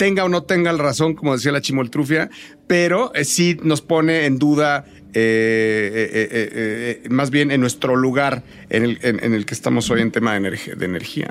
tenga 0.00 0.24
o 0.24 0.30
no 0.30 0.44
tenga 0.44 0.72
la 0.72 0.82
razón, 0.82 1.14
como 1.14 1.34
decía 1.34 1.52
la 1.52 1.60
chimoltrufia, 1.60 2.30
pero 2.66 3.14
eh, 3.14 3.26
sí 3.26 3.58
nos 3.62 3.82
pone 3.82 4.24
en 4.24 4.38
duda 4.38 4.86
eh, 5.12 7.02
eh, 7.02 7.08
más 7.10 7.30
bien 7.30 7.50
en 7.50 7.60
nuestro 7.60 7.96
lugar 7.96 8.42
en 8.70 8.96
el, 9.02 9.44
que 9.44 9.52
estamos 9.52 9.90
hoy 9.90 10.00
en 10.00 10.10
tema 10.10 10.30
de 10.30 10.38
energía. 10.38 10.74
De 10.74 10.86
energía. 10.86 11.28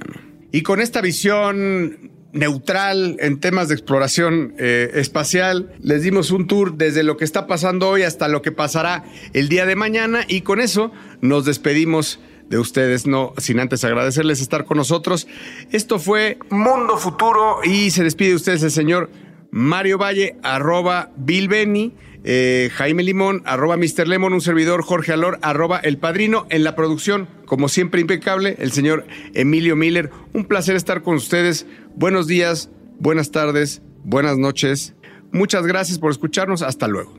Y 0.52 0.62
con 0.62 0.82
esta 0.82 1.02
visión 1.02 2.12
neutral 2.32 3.18
en 3.20 3.40
temas 3.40 3.70
de 3.70 3.74
exploración 3.74 4.54
espacial. 4.60 5.74
Les 5.82 6.04
dimos 6.04 6.30
un 6.30 6.46
tour 6.46 6.78
desde 6.78 7.02
lo 7.02 7.18
que 7.18 7.26
está 7.26 7.48
pasando 7.48 7.90
hoy 7.90 8.04
hasta 8.04 8.28
lo 8.28 8.44
que 8.44 8.52
pasará 8.52 9.04
el 9.34 9.50
día 9.50 9.66
de 9.66 9.76
mañana 9.76 10.26
y 10.28 10.42
con 10.42 10.62
eso 10.62 10.92
nos 11.22 11.46
despedimos 11.46 12.20
de 12.50 12.58
ustedes, 12.58 13.08
no 13.08 13.34
sin 13.38 13.60
antes 13.60 13.84
agradecerles 13.84 14.42
estar 14.42 14.66
con 14.66 14.78
nosotros. 14.78 15.28
Esto 15.72 16.00
fue 16.00 16.38
Mundo 16.50 16.98
Futuro 16.98 17.60
y 17.64 17.92
se 17.92 18.04
despide 18.04 18.30
de 18.30 18.36
ustedes 18.36 18.64
el 18.64 18.72
señor 18.72 19.10
Mario 19.52 19.98
Valle, 19.98 20.36
arroba 20.44 21.12
Bill 21.16 21.48
Benny, 21.48 21.94
eh, 22.24 22.70
Jaime 22.74 23.04
Limón, 23.04 23.42
arroba 23.46 23.78
Mr. 23.78 24.08
Lemon, 24.08 24.34
un 24.34 24.42
servidor 24.42 24.84
Jorge 24.84 25.14
Alor, 25.14 25.40
arroba 25.42 25.80
El 25.80 25.98
Padrino, 25.98 26.46
en 26.50 26.64
la 26.64 26.76
producción, 26.76 27.28
como 27.46 27.70
siempre 27.70 28.02
impecable, 28.02 28.58
el 28.60 28.72
señor 28.72 29.06
Emilio 29.34 29.76
Miller. 29.76 30.12
Un 30.34 30.46
placer 30.46 30.76
estar 30.76 31.02
con 31.02 31.16
ustedes. 31.16 31.66
Buenos 31.96 32.28
días, 32.28 32.70
buenas 33.00 33.32
tardes, 33.32 33.82
buenas 34.04 34.38
noches. 34.38 34.96
Muchas 35.32 35.66
gracias 35.66 36.00
por 36.00 36.12
escucharnos. 36.12 36.62
Hasta 36.62 36.88
luego. 36.88 37.19